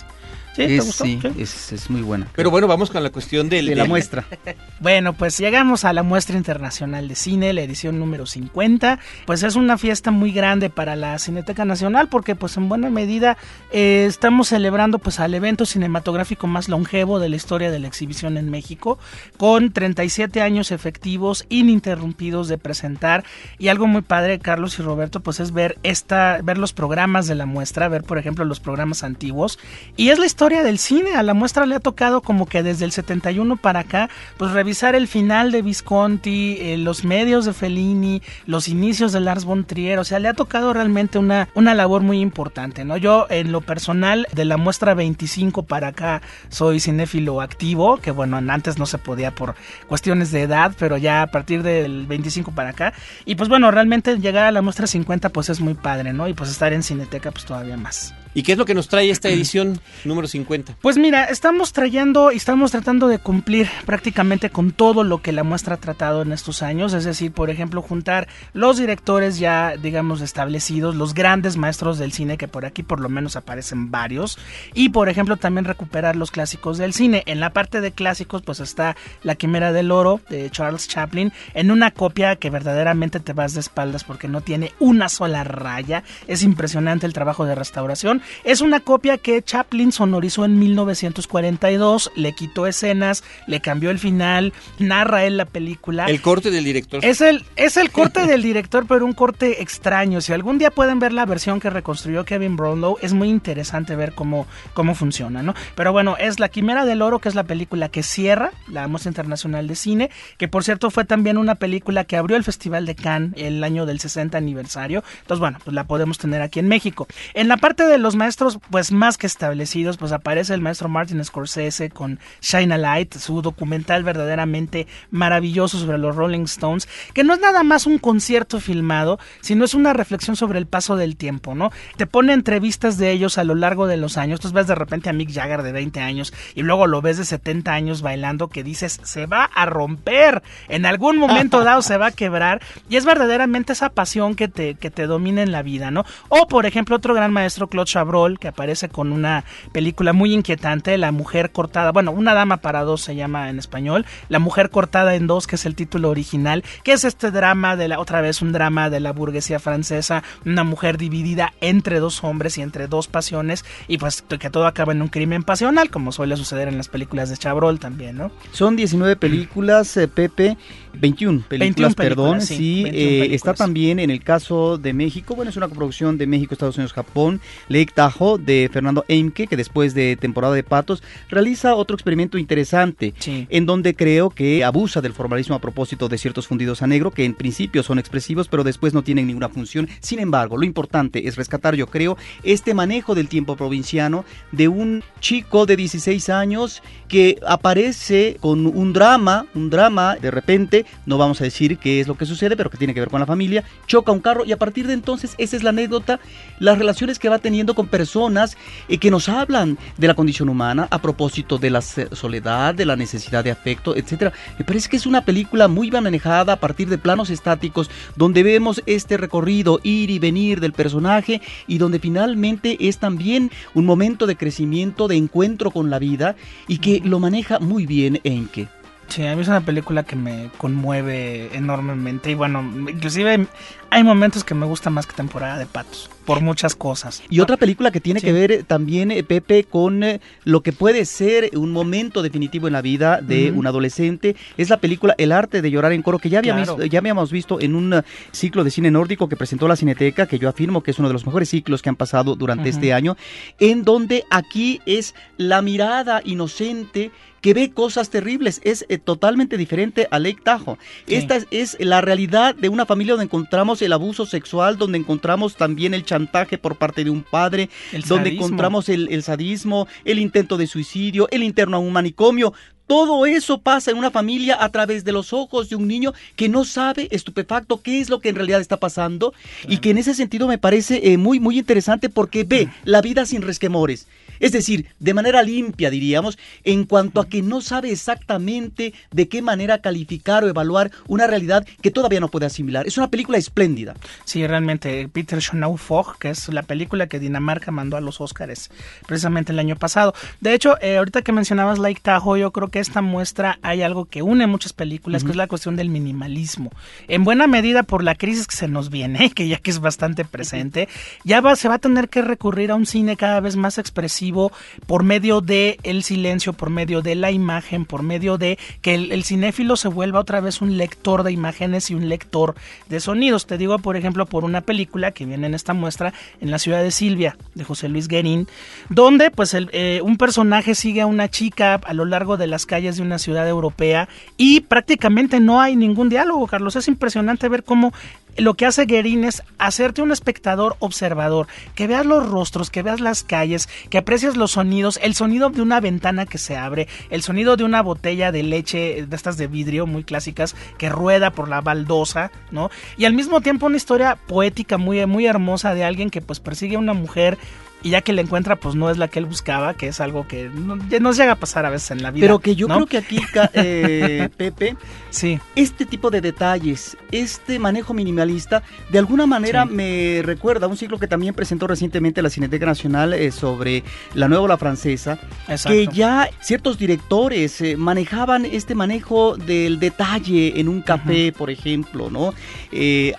Interesante. 0.63 0.67
¿Sí? 0.67 0.67
¿Te 0.67 0.75
Es, 0.75 0.85
gustó? 0.85 1.03
sí, 1.05 1.19
Sí. 1.21 1.41
es, 1.41 1.71
es 1.73 1.89
muy 1.89 2.01
buena. 2.01 2.27
Pero 2.35 2.51
bueno, 2.51 2.67
vamos 2.67 2.89
con 2.89 3.01
la 3.03 3.09
cuestión 3.11 3.49
del, 3.49 3.67
de 3.67 3.75
la 3.75 3.83
del- 3.83 3.89
muestra. 3.89 4.25
Bueno, 4.79 5.11
pues 5.13 5.37
llegamos 5.37 5.83
a 5.83 5.91
la 5.91 6.03
muestra 6.03 6.37
internacional 6.37 7.07
de 7.09 7.15
cine, 7.15 7.51
la 7.51 7.61
edición 7.61 7.99
número 7.99 8.25
50. 8.25 8.97
Pues 9.25 9.43
es 9.43 9.55
una 9.57 9.77
fiesta 9.77 10.09
muy 10.09 10.31
grande 10.31 10.69
para 10.69 10.95
la 10.95 11.19
Cineteca 11.19 11.65
Nacional 11.65 12.07
porque 12.07 12.33
pues 12.35 12.55
en 12.55 12.69
buena 12.69 12.89
medida 12.89 13.37
eh, 13.71 14.05
estamos 14.07 14.47
celebrando 14.47 14.97
pues 14.99 15.19
al 15.19 15.33
evento 15.33 15.65
cinematográfico 15.65 16.47
más 16.47 16.69
longevo 16.69 17.19
de 17.19 17.27
la 17.29 17.35
historia 17.35 17.71
de 17.71 17.79
la 17.79 17.87
exhibición 17.87 18.37
en 18.37 18.49
México 18.49 18.99
con 19.37 19.71
37 19.73 20.41
años 20.41 20.71
efectivos 20.71 21.45
ininterrumpidos 21.49 22.47
de 22.47 22.57
presentar 22.57 23.23
y 23.57 23.67
algo 23.67 23.85
muy 23.87 24.01
padre 24.01 24.39
Carlos 24.39 24.79
y 24.79 24.81
Roberto 24.81 25.19
pues 25.19 25.39
es 25.39 25.51
ver 25.51 25.77
esta 25.83 26.39
ver 26.43 26.57
los 26.57 26.73
programas 26.73 27.27
de 27.27 27.35
la 27.35 27.45
muestra, 27.45 27.87
ver 27.89 28.03
por 28.03 28.17
ejemplo 28.17 28.45
los 28.45 28.59
programas 28.59 29.03
antiguos 29.03 29.59
y 29.97 30.09
es 30.09 30.19
la 30.19 30.25
historia 30.25 30.48
del 30.57 30.79
cine, 30.79 31.15
a 31.15 31.23
la 31.23 31.33
muestra 31.33 31.65
le 31.65 31.75
ha 31.75 31.79
tocado 31.79 32.21
como 32.21 32.47
que 32.47 32.63
desde 32.63 32.85
el 32.85 32.91
71 32.91 33.55
para 33.57 33.81
acá, 33.81 34.09
pues 34.37 34.51
revisar 34.51 34.95
el 34.95 35.07
final 35.07 35.51
de 35.51 35.61
Visconti, 35.61 36.57
eh, 36.59 36.77
los 36.77 37.05
medios 37.05 37.45
de 37.45 37.53
Fellini, 37.53 38.21
los 38.47 38.67
inicios 38.67 39.13
de 39.13 39.19
Lars 39.19 39.45
von 39.45 39.63
Trier, 39.65 39.99
o 39.99 40.03
sea, 40.03 40.19
le 40.19 40.27
ha 40.27 40.33
tocado 40.33 40.73
realmente 40.73 41.19
una, 41.19 41.47
una 41.53 41.75
labor 41.75 42.01
muy 42.01 42.19
importante, 42.19 42.83
¿no? 42.83 42.97
Yo 42.97 43.27
en 43.29 43.51
lo 43.51 43.61
personal 43.61 44.27
de 44.33 44.45
la 44.45 44.57
muestra 44.57 44.93
25 44.95 45.63
para 45.63 45.89
acá 45.89 46.21
soy 46.49 46.79
cinéfilo 46.79 47.41
activo, 47.41 47.97
que 47.97 48.11
bueno, 48.11 48.37
antes 48.37 48.79
no 48.79 48.85
se 48.85 48.97
podía 48.97 49.35
por 49.35 49.55
cuestiones 49.87 50.31
de 50.31 50.41
edad, 50.41 50.73
pero 50.79 50.97
ya 50.97 51.21
a 51.21 51.27
partir 51.27 51.63
del 51.63 52.07
25 52.07 52.51
para 52.51 52.69
acá, 52.69 52.93
y 53.25 53.35
pues 53.35 53.49
bueno, 53.49 53.69
realmente 53.71 54.17
llegar 54.17 54.45
a 54.45 54.51
la 54.51 54.61
muestra 54.61 54.87
50 54.87 55.29
pues 55.29 55.49
es 55.49 55.61
muy 55.61 55.75
padre, 55.75 56.11
¿no? 56.11 56.27
Y 56.27 56.33
pues 56.33 56.49
estar 56.49 56.73
en 56.73 56.83
Cineteca 56.83 57.31
pues 57.31 57.45
todavía 57.45 57.77
más. 57.77 58.13
¿Y 58.33 58.43
qué 58.43 58.51
es 58.51 58.57
lo 58.57 58.65
que 58.65 58.75
nos 58.75 58.87
trae 58.87 59.09
esta 59.09 59.29
edición 59.29 59.79
número 60.05 60.27
50? 60.27 60.75
Pues 60.81 60.97
mira, 60.97 61.25
estamos 61.25 61.73
trayendo 61.73 62.31
y 62.31 62.37
estamos 62.37 62.71
tratando 62.71 63.07
de 63.07 63.19
cumplir 63.19 63.67
prácticamente 63.85 64.49
con 64.49 64.71
todo 64.71 65.03
lo 65.03 65.21
que 65.21 65.31
la 65.31 65.43
muestra 65.43 65.75
ha 65.75 65.77
tratado 65.77 66.21
en 66.21 66.31
estos 66.31 66.61
años, 66.61 66.93
es 66.93 67.05
decir, 67.05 67.31
por 67.31 67.49
ejemplo, 67.49 67.81
juntar 67.81 68.27
los 68.53 68.77
directores 68.77 69.39
ya, 69.39 69.75
digamos, 69.77 70.21
establecidos, 70.21 70.95
los 70.95 71.13
grandes 71.13 71.57
maestros 71.57 71.97
del 71.97 72.11
cine, 72.11 72.37
que 72.37 72.47
por 72.47 72.65
aquí 72.65 72.83
por 72.83 72.99
lo 72.99 73.09
menos 73.09 73.35
aparecen 73.35 73.91
varios, 73.91 74.37
y 74.73 74.89
por 74.89 75.09
ejemplo 75.09 75.37
también 75.37 75.65
recuperar 75.65 76.15
los 76.15 76.31
clásicos 76.31 76.77
del 76.77 76.93
cine. 76.93 77.23
En 77.25 77.39
la 77.39 77.51
parte 77.51 77.81
de 77.81 77.91
clásicos, 77.91 78.41
pues 78.41 78.59
está 78.59 78.95
La 79.23 79.35
Quimera 79.35 79.71
del 79.71 79.91
Oro 79.91 80.21
de 80.29 80.49
Charles 80.49 80.87
Chaplin, 80.87 81.31
en 81.53 81.71
una 81.71 81.91
copia 81.91 82.35
que 82.35 82.49
verdaderamente 82.49 83.19
te 83.19 83.33
vas 83.33 83.53
de 83.53 83.59
espaldas 83.59 84.03
porque 84.03 84.27
no 84.27 84.41
tiene 84.41 84.71
una 84.79 85.09
sola 85.09 85.43
raya, 85.43 86.03
es 86.27 86.43
impresionante 86.43 87.05
el 87.05 87.13
trabajo 87.13 87.45
de 87.45 87.55
restauración. 87.55 88.18
Es 88.43 88.61
una 88.61 88.79
copia 88.79 89.17
que 89.17 89.41
Chaplin 89.41 89.91
sonorizó 89.91 90.45
en 90.45 90.59
1942, 90.59 92.11
le 92.15 92.33
quitó 92.33 92.67
escenas, 92.67 93.23
le 93.47 93.61
cambió 93.61 93.89
el 93.89 93.99
final, 93.99 94.53
narra 94.77 95.23
él 95.23 95.37
la 95.37 95.45
película. 95.45 96.05
El 96.05 96.21
corte 96.21 96.51
del 96.51 96.63
director. 96.63 97.03
Es 97.03 97.21
el, 97.21 97.45
es 97.55 97.77
el 97.77 97.91
corte 97.91 98.25
del 98.25 98.41
director, 98.41 98.85
pero 98.87 99.05
un 99.05 99.13
corte 99.13 99.61
extraño. 99.61 100.21
Si 100.21 100.33
algún 100.33 100.57
día 100.57 100.71
pueden 100.71 100.99
ver 100.99 101.13
la 101.13 101.25
versión 101.25 101.59
que 101.59 101.69
reconstruyó 101.69 102.25
Kevin 102.25 102.55
Brownlow, 102.55 102.97
es 103.01 103.13
muy 103.13 103.29
interesante 103.29 103.95
ver 103.95 104.13
cómo, 104.13 104.47
cómo 104.73 104.95
funciona, 104.95 105.41
¿no? 105.41 105.53
Pero 105.75 105.91
bueno, 105.91 106.15
es 106.17 106.39
La 106.39 106.49
Quimera 106.49 106.85
del 106.85 107.01
Oro, 107.01 107.19
que 107.19 107.29
es 107.29 107.35
la 107.35 107.43
película 107.43 107.89
que 107.89 108.03
cierra 108.03 108.51
la 108.67 108.87
Muestra 108.87 109.09
Internacional 109.09 109.67
de 109.67 109.75
Cine, 109.75 110.09
que 110.37 110.47
por 110.47 110.63
cierto 110.63 110.89
fue 110.91 111.05
también 111.05 111.37
una 111.37 111.55
película 111.55 112.03
que 112.03 112.17
abrió 112.17 112.37
el 112.37 112.43
Festival 112.43 112.85
de 112.85 112.95
Cannes 112.95 113.33
el 113.35 113.63
año 113.63 113.85
del 113.85 113.99
60 113.99 114.37
aniversario. 114.37 115.03
Entonces, 115.21 115.39
bueno, 115.39 115.59
pues 115.63 115.73
la 115.73 115.85
podemos 115.85 116.17
tener 116.17 116.41
aquí 116.41 116.59
en 116.59 116.67
México. 116.67 117.07
En 117.33 117.47
la 117.47 117.57
parte 117.57 117.83
de 117.85 117.97
los 117.97 118.08
maestros, 118.15 118.59
pues 118.69 118.91
más 118.91 119.17
que 119.17 119.27
establecidos, 119.27 119.97
pues 119.97 120.11
aparece 120.11 120.53
el 120.53 120.61
maestro 120.61 120.89
Martin 120.89 121.23
Scorsese 121.23 121.89
con 121.89 122.19
Shine 122.41 122.73
a 122.73 122.77
Light, 122.77 123.15
su 123.15 123.41
documental 123.41 124.03
verdaderamente 124.03 124.87
maravilloso 125.11 125.77
sobre 125.77 125.97
los 125.97 126.15
Rolling 126.15 126.43
Stones, 126.43 126.87
que 127.13 127.23
no 127.23 127.33
es 127.33 127.39
nada 127.39 127.63
más 127.63 127.85
un 127.85 127.97
concierto 127.97 128.59
filmado, 128.59 129.19
sino 129.41 129.65
es 129.65 129.73
una 129.73 129.93
reflexión 129.93 130.35
sobre 130.35 130.59
el 130.59 130.67
paso 130.67 130.95
del 130.95 131.15
tiempo, 131.15 131.55
¿no? 131.55 131.71
Te 131.97 132.07
pone 132.07 132.33
entrevistas 132.33 132.97
de 132.97 133.11
ellos 133.11 133.37
a 133.37 133.43
lo 133.43 133.55
largo 133.55 133.87
de 133.87 133.97
los 133.97 134.17
años. 134.17 134.39
Tú 134.39 134.51
ves 134.51 134.67
de 134.67 134.75
repente 134.75 135.09
a 135.09 135.13
Mick 135.13 135.31
Jagger 135.31 135.63
de 135.63 135.71
20 135.71 135.99
años 135.99 136.33
y 136.55 136.61
luego 136.61 136.87
lo 136.87 137.01
ves 137.01 137.17
de 137.17 137.25
70 137.25 137.71
años 137.71 138.01
bailando 138.01 138.47
que 138.47 138.63
dices, 138.63 138.99
se 139.03 139.25
va 139.25 139.45
a 139.45 139.65
romper, 139.65 140.43
en 140.67 140.85
algún 140.85 141.17
momento 141.17 141.63
dado 141.63 141.81
se 141.81 141.97
va 141.97 142.07
a 142.07 142.11
quebrar 142.11 142.61
y 142.89 142.95
es 142.95 143.05
verdaderamente 143.05 143.73
esa 143.73 143.89
pasión 143.89 144.35
que 144.35 144.47
te, 144.47 144.75
que 144.75 144.91
te 144.91 145.07
domina 145.07 145.41
en 145.41 145.51
la 145.51 145.61
vida, 145.61 145.91
¿no? 145.91 146.05
O 146.29 146.47
por 146.47 146.65
ejemplo 146.65 146.95
otro 146.95 147.13
gran 147.13 147.31
maestro, 147.31 147.67
Claude 147.67 147.89
Chabrol, 147.99 148.39
que 148.39 148.47
aparece 148.47 148.87
con 148.87 149.11
una 149.11 149.43
película 149.73 150.13
muy 150.13 150.33
inquietante, 150.33 150.97
La 150.97 151.11
mujer 151.11 151.51
cortada, 151.51 151.91
bueno, 151.91 152.11
Una 152.11 152.33
dama 152.33 152.57
para 152.57 152.83
dos 152.83 153.01
se 153.01 153.15
llama 153.15 153.49
en 153.49 153.59
español, 153.59 154.05
La 154.29 154.39
mujer 154.39 154.69
cortada 154.69 155.15
en 155.15 155.27
dos, 155.27 155.47
que 155.47 155.55
es 155.55 155.65
el 155.65 155.75
título 155.75 156.09
original, 156.09 156.63
que 156.83 156.93
es 156.93 157.03
este 157.03 157.31
drama 157.31 157.75
de 157.75 157.89
la, 157.89 157.99
otra 157.99 158.21
vez 158.21 158.41
un 158.41 158.53
drama 158.53 158.89
de 158.89 159.01
la 159.01 159.11
burguesía 159.11 159.59
francesa, 159.59 160.23
una 160.45 160.63
mujer 160.63 160.97
dividida 160.97 161.53
entre 161.59 161.99
dos 161.99 162.23
hombres 162.23 162.57
y 162.57 162.61
entre 162.61 162.87
dos 162.87 163.07
pasiones 163.07 163.65
y 163.87 163.97
pues 163.97 164.21
que 164.21 164.49
todo 164.49 164.65
acaba 164.65 164.93
en 164.93 165.01
un 165.01 165.09
crimen 165.09 165.43
pasional, 165.43 165.89
como 165.89 166.11
suele 166.11 166.37
suceder 166.37 166.69
en 166.69 166.77
las 166.77 166.87
películas 166.87 167.29
de 167.29 167.37
Chabrol 167.37 167.79
también, 167.79 168.17
¿no? 168.17 168.31
Son 168.53 168.75
19 168.75 169.17
películas, 169.17 169.97
eh, 169.97 170.07
Pepe, 170.07 170.57
21 170.93 171.43
películas, 171.47 171.95
perdón, 171.95 172.41
sí, 172.41 172.85
eh, 172.87 173.29
está 173.31 173.53
también 173.53 173.99
en 173.99 174.09
el 174.09 174.23
caso 174.23 174.77
de 174.77 174.93
México, 174.93 175.35
bueno, 175.35 175.49
es 175.49 175.57
una 175.57 175.67
coproducción 175.67 176.17
de 176.17 176.27
México, 176.27 176.53
Estados 176.53 176.77
Unidos, 176.77 176.93
Japón, 176.93 177.41
Lake 177.67 177.88
Tahoe 177.93 178.39
de 178.39 178.69
Fernando 178.71 179.05
Eimke, 179.07 179.47
que 179.47 179.57
después 179.57 179.93
de 179.93 180.15
temporada 180.15 180.53
de 180.53 180.63
patos 180.63 181.03
realiza 181.29 181.75
otro 181.75 181.95
experimento 181.95 182.37
interesante, 182.37 183.13
en 183.25 183.65
donde 183.65 183.95
creo 183.95 184.29
que 184.29 184.63
abusa 184.63 185.01
del 185.01 185.13
formalismo 185.13 185.55
a 185.55 185.59
propósito 185.59 186.09
de 186.09 186.17
ciertos 186.17 186.47
fundidos 186.47 186.81
a 186.81 186.87
negro, 186.87 187.11
que 187.11 187.25
en 187.25 187.33
principio 187.33 187.83
son 187.83 187.99
expresivos, 187.99 188.47
pero 188.47 188.63
después 188.63 188.93
no 188.93 189.03
tienen 189.03 189.27
ninguna 189.27 189.49
función. 189.49 189.87
Sin 189.99 190.19
embargo, 190.19 190.57
lo 190.57 190.65
importante 190.65 191.27
es 191.27 191.35
rescatar, 191.35 191.75
yo 191.75 191.87
creo, 191.87 192.17
este 192.43 192.73
manejo 192.73 193.15
del 193.15 193.27
tiempo 193.27 193.55
provinciano 193.55 194.25
de 194.51 194.67
un 194.67 195.03
chico 195.19 195.65
de 195.65 195.75
16 195.75 196.29
años 196.29 196.81
que 197.07 197.39
aparece 197.45 198.37
con 198.39 198.65
un 198.65 198.93
drama, 198.93 199.45
un 199.55 199.69
drama 199.69 200.15
de 200.15 200.31
repente, 200.31 200.85
no 201.05 201.17
vamos 201.17 201.41
a 201.41 201.43
decir 201.43 201.77
qué 201.77 201.99
es 201.99 202.07
lo 202.07 202.17
que 202.17 202.25
sucede, 202.25 202.55
pero 202.55 202.69
que 202.69 202.77
tiene 202.77 202.93
que 202.93 202.99
ver 202.99 203.09
con 203.09 203.19
la 203.19 203.25
familia, 203.25 203.63
choca 203.87 204.11
un 204.11 204.19
carro 204.19 204.45
y 204.45 204.51
a 204.51 204.57
partir 204.57 204.87
de 204.87 204.93
entonces 204.93 205.35
esa 205.37 205.55
es 205.55 205.63
la 205.63 205.69
anécdota, 205.71 206.19
las 206.59 206.77
relaciones 206.77 207.19
que 207.19 207.29
va 207.29 207.39
teniendo 207.39 207.73
con 207.79 207.87
personas 207.87 208.57
eh, 208.89 208.97
que 208.97 209.09
nos 209.09 209.29
hablan 209.29 209.77
de 209.95 210.07
la 210.07 210.13
condición 210.13 210.49
humana 210.49 210.89
a 210.91 211.01
propósito 211.01 211.57
de 211.57 211.69
la 211.69 211.79
soledad, 211.81 212.75
de 212.75 212.85
la 212.85 212.97
necesidad 212.97 213.41
de 213.41 213.51
afecto, 213.51 213.95
etcétera. 213.95 214.33
Me 214.57 214.65
parece 214.65 214.89
que 214.89 214.97
es 214.97 215.05
una 215.05 215.23
película 215.23 215.69
muy 215.69 215.89
bien 215.89 216.03
manejada 216.03 216.51
a 216.51 216.59
partir 216.59 216.89
de 216.89 216.97
planos 216.97 217.29
estáticos 217.29 217.89
donde 218.17 218.43
vemos 218.43 218.83
este 218.85 219.15
recorrido 219.15 219.79
ir 219.83 220.09
y 220.09 220.19
venir 220.19 220.59
del 220.59 220.73
personaje 220.73 221.41
y 221.67 221.77
donde 221.77 221.99
finalmente 221.99 222.75
es 222.89 222.97
también 222.97 223.49
un 223.73 223.85
momento 223.85 224.27
de 224.27 224.35
crecimiento, 224.35 225.07
de 225.07 225.15
encuentro 225.15 225.71
con 225.71 225.89
la 225.89 225.99
vida 225.99 226.35
y 226.67 226.79
que 226.79 226.99
lo 226.99 227.21
maneja 227.21 227.59
muy 227.59 227.85
bien 227.85 228.19
Enke. 228.25 228.67
Sí, 229.09 229.25
a 229.25 229.35
mí 229.35 229.41
es 229.41 229.47
una 229.47 229.61
película 229.61 230.03
que 230.03 230.15
me 230.15 230.51
conmueve 230.57 231.49
enormemente 231.55 232.29
y 232.29 232.35
bueno, 232.35 232.61
inclusive 232.61 233.47
hay 233.91 234.03
momentos 234.03 234.43
que 234.43 234.53
me 234.53 234.65
gusta 234.65 234.89
más 234.89 235.05
que 235.05 235.13
temporada 235.13 235.57
de 235.57 235.65
patos, 235.65 236.09
por 236.25 236.41
muchas 236.41 236.75
cosas. 236.75 237.23
Y 237.29 237.39
otra 237.39 237.57
película 237.57 237.91
que 237.91 237.99
tiene 237.99 238.21
que 238.21 238.31
ver 238.31 238.51
eh, 238.51 238.63
también, 238.63 239.11
eh, 239.11 239.23
Pepe, 239.23 239.63
con 239.63 240.03
eh, 240.03 240.21
lo 240.43 240.61
que 240.61 240.73
puede 240.73 241.05
ser 241.05 241.51
un 241.55 241.71
momento 241.71 242.21
definitivo 242.21 242.67
en 242.67 242.73
la 242.73 242.81
vida 242.81 243.19
de 243.21 243.51
un 243.51 243.67
adolescente, 243.67 244.35
es 244.57 244.69
la 244.69 244.77
película 244.77 245.15
El 245.17 245.31
arte 245.31 245.61
de 245.61 245.71
llorar 245.71 245.93
en 245.93 246.01
coro, 246.01 246.19
que 246.19 246.29
ya, 246.29 246.41
ya 246.41 246.99
habíamos 246.99 247.31
visto 247.31 247.59
en 247.59 247.75
un 247.75 248.03
ciclo 248.31 248.63
de 248.63 248.71
cine 248.71 248.91
nórdico 248.91 249.29
que 249.29 249.35
presentó 249.35 249.67
la 249.67 249.75
Cineteca, 249.75 250.27
que 250.27 250.39
yo 250.39 250.49
afirmo 250.49 250.83
que 250.83 250.91
es 250.91 250.99
uno 250.99 251.07
de 251.07 251.13
los 251.13 251.25
mejores 251.25 251.49
ciclos 251.49 251.81
que 251.81 251.89
han 251.89 251.95
pasado 251.95 252.35
durante 252.35 252.69
este 252.69 252.93
año, 252.93 253.17
en 253.59 253.83
donde 253.83 254.25
aquí 254.29 254.81
es 254.85 255.15
la 255.37 255.61
mirada 255.61 256.21
inocente 256.23 257.11
que 257.41 257.53
ve 257.53 257.71
cosas 257.71 258.09
terribles. 258.09 258.61
Es 258.63 258.85
totalmente 259.03 259.57
diferente 259.57 260.07
a 260.11 260.19
Lake 260.19 260.41
Tahoe. 260.43 260.77
Esta 261.07 261.39
es, 261.51 261.77
la 261.79 262.01
realidad 262.01 262.55
de 262.55 262.69
una 262.69 262.85
familia 262.85 263.13
donde 263.13 263.25
encontramos 263.25 263.78
el 263.81 263.93
abuso 263.93 264.25
sexual, 264.25 264.77
donde 264.77 264.97
encontramos 264.97 265.55
también 265.55 265.93
el 265.93 266.03
chantaje 266.03 266.57
por 266.57 266.77
parte 266.77 267.03
de 267.03 267.09
un 267.09 267.23
padre, 267.23 267.69
donde 268.07 268.31
encontramos 268.31 268.89
el, 268.89 269.07
el 269.11 269.23
sadismo, 269.23 269.87
el 270.05 270.19
intento 270.19 270.57
de 270.57 270.67
suicidio, 270.67 271.27
el 271.31 271.43
interno 271.43 271.77
a 271.77 271.79
un 271.79 271.93
manicomio. 271.93 272.53
Todo 272.89 273.27
eso 273.27 273.61
pasa 273.61 273.91
en 273.91 273.97
una 273.99 274.09
familia 274.09 274.57
a 274.59 274.69
través 274.69 275.03
de 275.03 275.11
los 275.11 275.31
ojos 275.31 275.69
de 275.69 275.75
un 275.75 275.87
niño 275.87 276.15
que 276.35 276.49
no 276.49 276.65
sabe 276.65 277.07
estupefacto 277.11 277.83
qué 277.83 278.01
es 278.01 278.09
lo 278.09 278.19
que 278.19 278.29
en 278.29 278.35
realidad 278.35 278.61
está 278.61 278.77
pasando 278.77 279.31
y 279.67 279.77
que 279.77 279.91
en 279.91 279.99
ese 279.99 280.15
sentido 280.15 280.47
me 280.47 280.57
parece 280.57 281.11
eh, 281.11 281.19
muy 281.19 281.39
muy 281.39 281.59
interesante 281.59 282.09
porque 282.09 282.45
ve 282.45 282.67
la 282.85 283.01
vida 283.01 283.27
sin 283.27 283.43
resquemores. 283.43 284.07
Es 284.39 284.53
decir, 284.53 284.87
de 284.99 285.13
manera 285.13 285.43
limpia 285.43 285.89
diríamos, 285.89 286.37
en 286.63 286.85
cuanto 286.85 287.21
a 287.21 287.27
que 287.27 287.41
no 287.41 287.61
sabe 287.61 287.91
exactamente 287.91 288.93
de 289.11 289.27
qué 289.27 289.41
manera 289.41 289.79
calificar 289.79 290.43
o 290.43 290.47
evaluar 290.47 290.91
una 291.07 291.27
realidad 291.27 291.67
que 291.81 291.91
todavía 291.91 292.19
no 292.19 292.29
puede 292.29 292.45
asimilar. 292.45 292.87
Es 292.87 292.97
una 292.97 293.09
película 293.09 293.37
espléndida. 293.37 293.95
Sí, 294.25 294.45
realmente. 294.47 295.09
Peter 295.09 295.41
Schnaufog, 295.41 296.17
que 296.17 296.29
es 296.29 296.47
la 296.49 296.63
película 296.63 297.07
que 297.07 297.19
Dinamarca 297.19 297.71
mandó 297.71 297.97
a 297.97 298.01
los 298.01 298.21
Oscars 298.21 298.71
precisamente 299.05 299.51
el 299.51 299.59
año 299.59 299.75
pasado. 299.75 300.13
De 300.39 300.53
hecho, 300.53 300.81
eh, 300.81 300.97
ahorita 300.97 301.21
que 301.21 301.31
mencionabas 301.31 301.79
Lake 301.79 301.99
Tahoe, 302.01 302.39
yo 302.39 302.51
creo 302.51 302.69
que 302.69 302.78
esta 302.79 303.01
muestra 303.01 303.59
hay 303.61 303.81
algo 303.81 304.05
que 304.05 304.21
une 304.21 304.47
muchas 304.47 304.73
películas, 304.73 305.23
que 305.23 305.31
es 305.31 305.35
la 305.35 305.47
cuestión 305.47 305.75
del 305.75 305.89
minimalismo. 305.89 306.71
En 307.07 307.23
buena 307.23 307.47
medida 307.47 307.83
por 307.83 308.03
la 308.03 308.15
crisis 308.15 308.47
que 308.47 308.55
se 308.55 308.67
nos 308.67 308.89
viene, 308.89 309.31
que 309.35 309.47
ya 309.47 309.57
que 309.57 309.71
es 309.71 309.79
bastante 309.79 310.25
presente, 310.25 310.87
ya 311.23 311.41
va, 311.41 311.55
se 311.55 311.67
va 311.67 311.75
a 311.75 311.79
tener 311.79 312.09
que 312.09 312.21
recurrir 312.21 312.71
a 312.71 312.75
un 312.75 312.85
cine 312.85 313.17
cada 313.17 313.39
vez 313.39 313.55
más 313.55 313.77
expresivo 313.77 314.51
por 314.85 315.03
medio 315.03 315.41
de 315.41 315.79
el 315.83 316.03
silencio, 316.03 316.53
por 316.53 316.69
medio 316.69 317.01
de 317.01 317.15
la 317.15 317.31
imagen, 317.31 317.85
por 317.85 318.03
medio 318.03 318.37
de 318.37 318.57
que 318.81 318.95
el, 318.95 319.11
el 319.11 319.23
cinéfilo 319.23 319.75
se 319.75 319.87
vuelva 319.87 320.19
otra 320.19 320.41
vez 320.41 320.61
un 320.61 320.77
lector 320.77 321.23
de 321.23 321.31
imágenes 321.31 321.89
y 321.89 321.95
un 321.95 322.09
lector 322.09 322.55
de 322.87 322.99
sonidos. 322.99 323.45
Te 323.45 323.57
digo, 323.57 323.79
por 323.79 323.95
ejemplo, 323.95 324.25
por 324.25 324.43
una 324.43 324.61
película 324.61 325.11
que 325.11 325.25
viene 325.25 325.47
en 325.47 325.53
esta 325.53 325.73
muestra 325.73 326.13
en 326.41 326.51
la 326.51 326.59
ciudad 326.59 326.83
de 326.83 326.91
Silvia, 326.91 327.37
de 327.55 327.63
José 327.63 327.89
Luis 327.89 328.07
Guerín, 328.07 328.47
donde 328.89 329.31
pues 329.31 329.53
el, 329.53 329.69
eh, 329.73 330.01
un 330.03 330.17
personaje 330.17 330.75
sigue 330.75 331.01
a 331.01 331.05
una 331.05 331.29
chica 331.29 331.75
a 331.75 331.93
lo 331.93 332.05
largo 332.05 332.37
de 332.37 332.47
las 332.47 332.65
calles 332.69 332.97
de 332.97 333.01
una 333.01 333.17
ciudad 333.17 333.49
europea 333.49 334.07
y 334.37 334.61
prácticamente 334.61 335.39
no 335.39 335.59
hay 335.59 335.75
ningún 335.75 336.07
diálogo, 336.07 336.45
Carlos. 336.45 336.75
Es 336.75 336.87
impresionante 336.87 337.49
ver 337.49 337.63
cómo 337.63 337.91
lo 338.37 338.53
que 338.53 338.65
hace 338.65 338.85
Guerin 338.85 339.23
es 339.23 339.43
hacerte 339.57 340.01
un 340.01 340.11
espectador 340.11 340.75
observador, 340.79 341.47
que 341.75 341.87
veas 341.87 342.05
los 342.05 342.29
rostros, 342.29 342.69
que 342.69 342.83
veas 342.83 342.99
las 342.99 343.23
calles, 343.23 343.67
que 343.89 343.97
aprecias 343.97 344.37
los 344.37 344.51
sonidos, 344.51 344.99
el 345.01 345.15
sonido 345.15 345.49
de 345.49 345.61
una 345.61 345.79
ventana 345.79 346.25
que 346.25 346.37
se 346.37 346.55
abre, 346.55 346.87
el 347.09 347.21
sonido 347.21 347.57
de 347.57 347.63
una 347.63 347.81
botella 347.81 348.31
de 348.31 348.43
leche 348.43 349.05
de 349.05 349.15
estas 349.15 349.37
de 349.37 349.47
vidrio 349.47 349.87
muy 349.87 350.03
clásicas 350.03 350.55
que 350.77 350.89
rueda 350.89 351.31
por 351.31 351.49
la 351.49 351.61
baldosa, 351.61 352.31
¿no? 352.51 352.69
Y 352.97 353.05
al 353.05 353.13
mismo 353.13 353.41
tiempo 353.41 353.65
una 353.65 353.77
historia 353.77 354.15
poética 354.15 354.77
muy, 354.77 355.05
muy 355.05 355.25
hermosa 355.25 355.73
de 355.73 355.83
alguien 355.83 356.09
que 356.09 356.21
pues 356.21 356.39
persigue 356.39 356.75
a 356.75 356.79
una 356.79 356.93
mujer 356.93 357.37
y 357.81 357.91
ya 357.91 358.01
que 358.01 358.11
la 358.11 358.21
encuentra, 358.21 358.57
pues 358.57 358.75
no 358.75 358.89
es 358.89 358.97
la 358.97 359.07
que 359.07 359.19
él 359.19 359.25
buscaba, 359.25 359.73
que 359.73 359.87
es 359.87 360.01
algo 360.01 360.27
que 360.27 360.49
nos 360.49 361.17
llega 361.17 361.33
a 361.33 361.35
pasar 361.35 361.65
a 361.65 361.69
veces 361.69 361.91
en 361.91 362.03
la 362.03 362.11
vida. 362.11 362.23
Pero 362.25 362.39
que 362.39 362.55
yo 362.55 362.67
creo 362.67 362.85
que 362.85 362.97
aquí, 362.97 363.19
eh, 363.53 364.29
Pepe, 364.35 364.75
sí. 365.09 365.39
este 365.55 365.85
tipo 365.85 366.09
de 366.09 366.19
detalles, 366.19 366.97
este 367.11 367.57
manejo 367.57 367.93
minimalista, 367.93 368.63
de 368.89 368.99
alguna 368.99 369.25
manera 369.25 369.65
me 369.65 370.21
recuerda 370.23 370.65
a 370.65 370.69
un 370.69 370.75
ciclo 370.75 370.99
que 370.99 371.07
también 371.07 371.33
presentó 371.33 371.67
recientemente 371.67 372.21
la 372.21 372.29
Cineteca 372.29 372.65
Nacional 372.65 373.13
eh, 373.13 373.31
sobre 373.31 373.83
la 374.13 374.27
nueva 374.27 374.49
la 374.49 374.57
francesa, 374.57 375.19
que 375.65 375.87
ya 375.87 376.29
ciertos 376.41 376.77
directores 376.77 377.61
eh, 377.61 377.77
manejaban 377.77 378.45
este 378.45 378.75
manejo 378.75 379.37
del 379.37 379.79
detalle 379.79 380.59
en 380.59 380.67
un 380.67 380.81
café, 380.81 381.31
por 381.31 381.49
ejemplo, 381.49 382.09
¿no? 382.09 382.33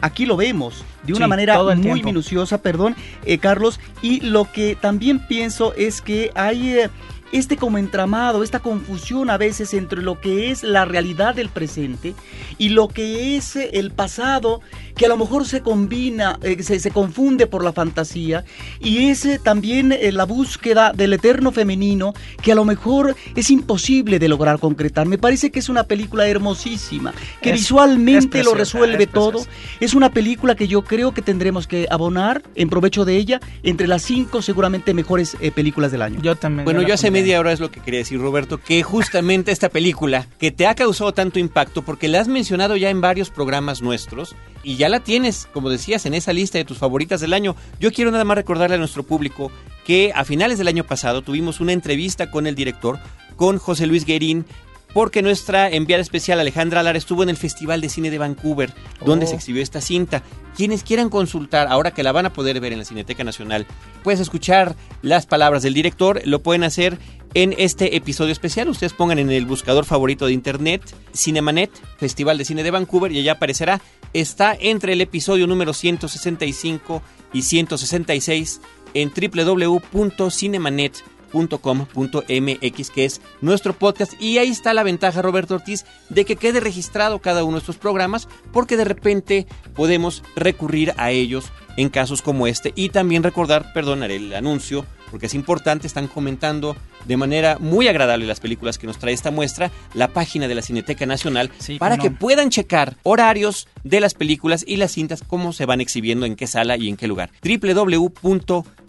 aquí 0.01 0.27
lo 0.27 0.37
vemos 0.37 0.85
de 1.03 1.12
una 1.14 1.27
manera 1.27 1.62
muy 1.75 2.03
minuciosa, 2.03 2.59
perdón, 2.59 2.94
Carlos, 3.40 3.81
y 4.03 4.20
lo 4.20 4.49
que 4.52 4.76
también 4.76 5.18
pienso 5.18 5.74
es 5.74 6.00
que 6.00 6.30
hay... 6.34 6.78
Eh, 6.78 6.90
este 7.33 7.57
como 7.57 7.79
entramado, 7.79 8.43
esta 8.43 8.61
confusión 8.61 9.31
a 9.31 9.38
veces 9.38 9.75
entre 9.75 10.03
lo 10.03 10.21
que 10.21 10.51
es 10.51 10.62
la 10.62 10.85
realidad 10.85 11.35
del 11.35 11.49
presente 11.49 12.14
y 12.59 12.71
lo 12.71 12.88
que 12.88 13.37
es 13.37 13.57
eh, 13.57 13.71
el 13.75 13.90
pasado, 13.90 14.61
que 14.97 15.07
a 15.07 15.09
lo 15.09 15.16
mejor 15.16 15.47
se 15.47 15.61
combina, 15.61 16.38
eh, 16.43 16.62
se, 16.62 16.90
confunde 16.90 17.47
por 17.47 17.64
la 17.64 17.73
fantasía, 17.73 18.45
y 18.81 19.09
es 19.09 19.25
eh, 19.25 19.40
también 19.43 19.97
la 20.12 20.25
búsqueda 20.25 20.93
del 20.93 21.12
eterno 21.12 21.53
femenino, 21.53 22.12
que 22.43 22.53
a 22.53 22.55
lo 22.55 22.64
mejor 22.64 23.16
es 23.37 23.51
imposible 23.51 24.19
de 24.19 24.29
lograr 24.29 24.59
concretar. 24.59 25.07
Me 25.07 25.19
parece 25.19 25.51
que 25.51 25.59
es 25.59 25.69
una 25.69 25.85
película 25.85 26.27
hermosísima, 26.27 27.12
que 27.40 27.53
visualmente 27.53 28.43
lo 28.43 28.55
resuelve 28.55 29.07
todo. 29.07 29.47
Es 29.81 29.95
una 29.95 30.11
película 30.11 30.55
que 30.55 30.69
yo 30.69 30.83
creo 30.83 31.12
que 31.14 31.23
tendremos 31.23 31.66
que 31.66 31.87
abonar 31.90 32.43
en 32.55 32.69
provecho 32.69 33.05
de 33.05 33.16
ella 33.16 33.40
entre 33.62 33.87
las 33.87 34.03
cinco 34.03 34.43
seguramente 34.43 34.95
mejores 34.95 35.37
películas 35.55 35.93
del 35.93 36.03
año. 36.03 36.21
Yo 36.23 36.37
también. 36.37 36.64
Bueno, 36.64 36.83
yo 36.83 36.95
hace 36.95 37.11
media 37.20 37.38
hora 37.38 37.52
es 37.52 37.61
lo 37.61 37.70
que 37.70 37.80
quería 37.80 37.98
decir, 37.98 38.18
Roberto, 38.18 38.56
que 38.56 38.83
justamente 38.83 39.52
esta 39.52 39.68
película 39.68 40.26
que 40.38 40.50
te 40.50 40.66
ha 40.66 40.74
causado 40.74 41.12
tanto 41.12 41.38
impacto, 41.38 41.83
porque 41.83 42.09
la 42.09 42.18
has 42.18 42.28
mencionado 42.28 42.78
ya 42.78 42.88
en 42.88 43.02
varios 43.02 43.28
programas 43.28 43.83
nuestros 43.83 44.35
y 44.62 44.76
ya 44.76 44.88
la 44.88 45.00
tienes, 45.00 45.46
como 45.52 45.68
decías, 45.68 46.06
en 46.06 46.14
esa 46.14 46.33
lista 46.33 46.56
de 46.56 46.64
tus 46.64 46.78
favoritas 46.78 47.20
del 47.20 47.35
año. 47.35 47.56
Yo 47.78 47.92
quiero 47.92 48.11
nada 48.11 48.24
más 48.24 48.38
recordarle 48.38 48.76
a 48.76 48.78
nuestro 48.78 49.02
público 49.02 49.52
que 49.85 50.12
a 50.14 50.24
finales 50.24 50.56
del 50.56 50.68
año 50.68 50.85
pasado 50.85 51.20
tuvimos 51.20 51.61
una 51.61 51.74
entrevista 51.74 52.30
con 52.30 52.46
el 52.46 52.54
director, 52.54 52.98
con 53.37 53.59
José 53.59 53.87
Luis 53.87 54.06
Guerín, 54.06 54.46
porque 54.92 55.22
nuestra 55.22 55.70
enviada 55.70 56.03
especial 56.03 56.40
Alejandra 56.40 56.83
Lara 56.83 56.98
estuvo 56.98 57.22
en 57.22 57.29
el 57.29 57.37
Festival 57.37 57.81
de 57.81 57.88
Cine 57.88 58.11
de 58.11 58.18
Vancouver, 58.18 58.72
donde 59.05 59.26
se 59.26 59.35
oh. 59.35 59.37
exhibió 59.37 59.62
esta 59.62 59.81
cinta. 59.81 60.24
Quienes 60.57 60.83
quieran 60.83 61.11
consultar, 61.11 61.68
ahora 61.68 61.92
que 61.92 62.03
la 62.03 62.11
van 62.12 62.26
a 62.26 62.33
poder 62.33 62.61
ver 62.61 62.72
en 62.72 62.81
la 62.81 62.85
Cineteca 62.85 63.22
Nacional, 63.24 63.66
puedes 64.03 64.20
escuchar 64.20 64.74
las 65.03 65.26
palabras 65.26 65.62
del 65.62 65.74
director, 65.74 66.20
lo 66.24 66.42
pueden 66.42 66.64
hacer 66.64 66.98
en 67.35 67.55
este 67.57 67.94
episodio 67.96 68.33
especial. 68.33 68.68
Ustedes 68.68 68.92
pongan 68.92 69.20
en 69.20 69.31
el 69.31 69.46
buscador 69.46 69.85
favorito 69.85 70.26
de 70.26 70.33
internet 70.33 70.83
Cinemanet, 71.14 71.70
Festival 71.98 72.37
de 72.38 72.44
Cine 72.44 72.64
de 72.64 72.72
Vancouver, 72.72 73.12
y 73.12 73.20
allá 73.20 73.33
aparecerá. 73.33 73.81
Está 74.12 74.57
entre 74.59 74.94
el 74.94 75.00
episodio 75.00 75.46
número 75.46 75.72
165 75.72 77.00
y 77.33 77.42
166 77.42 78.61
en 78.94 79.12
www.cinemanet.com 79.12 81.19
.com.mx 81.33 82.90
que 82.90 83.05
es 83.05 83.21
nuestro 83.40 83.73
podcast. 83.73 84.12
Y 84.21 84.38
ahí 84.38 84.49
está 84.49 84.75
la 84.75 84.83
ventaja 84.83 85.23
Roberto 85.23 85.55
Ortiz 85.55 85.85
de 86.09 86.25
que 86.25 86.37
quede 86.37 86.61
registrado 86.61 87.19
cada 87.19 87.45
uno 87.45 87.55
de 87.55 87.61
estos 87.61 87.79
programas 87.79 88.29
porque 88.53 88.77
de 88.77 88.85
repente 88.85 89.47
podemos 89.75 90.23
recurrir 90.37 90.95
a 90.97 91.11
ellos 91.11 91.51
en 91.77 91.88
casos 91.88 92.23
como 92.23 92.47
este. 92.47 92.73
Y 92.75 92.90
también 92.90 93.23
recordar, 93.23 93.73
perdonar 93.73 94.11
el 94.11 94.35
anuncio 94.35 94.85
porque 95.11 95.27
es 95.27 95.35
importante, 95.35 95.87
están 95.87 96.07
comentando 96.07 96.77
de 97.07 97.16
manera 97.16 97.59
muy 97.59 97.88
agradable 97.88 98.27
las 98.27 98.40
películas 98.40 98.79
que 98.79 98.87
nos 98.87 98.99
trae 98.99 99.12
esta 99.12 99.31
muestra, 99.31 99.71
la 99.95 100.09
página 100.09 100.49
de 100.49 100.55
la 100.55 100.62
Cineteca 100.62 101.07
Nacional, 101.07 101.51
para 101.79 101.99
que 101.99 102.11
puedan 102.11 102.51
checar 102.51 102.97
horarios 103.03 103.69
de 103.83 104.01
las 104.01 104.14
películas 104.14 104.64
y 104.66 104.77
las 104.77 104.93
cintas, 104.93 105.23
cómo 105.27 105.53
se 105.53 105.66
van 105.66 105.81
exhibiendo, 105.81 106.27
en 106.27 106.37
qué 106.37 106.47
sala 106.47 106.77
y 106.77 106.88
en 106.88 106.97
qué 106.97 107.09
lugar. 107.09 107.31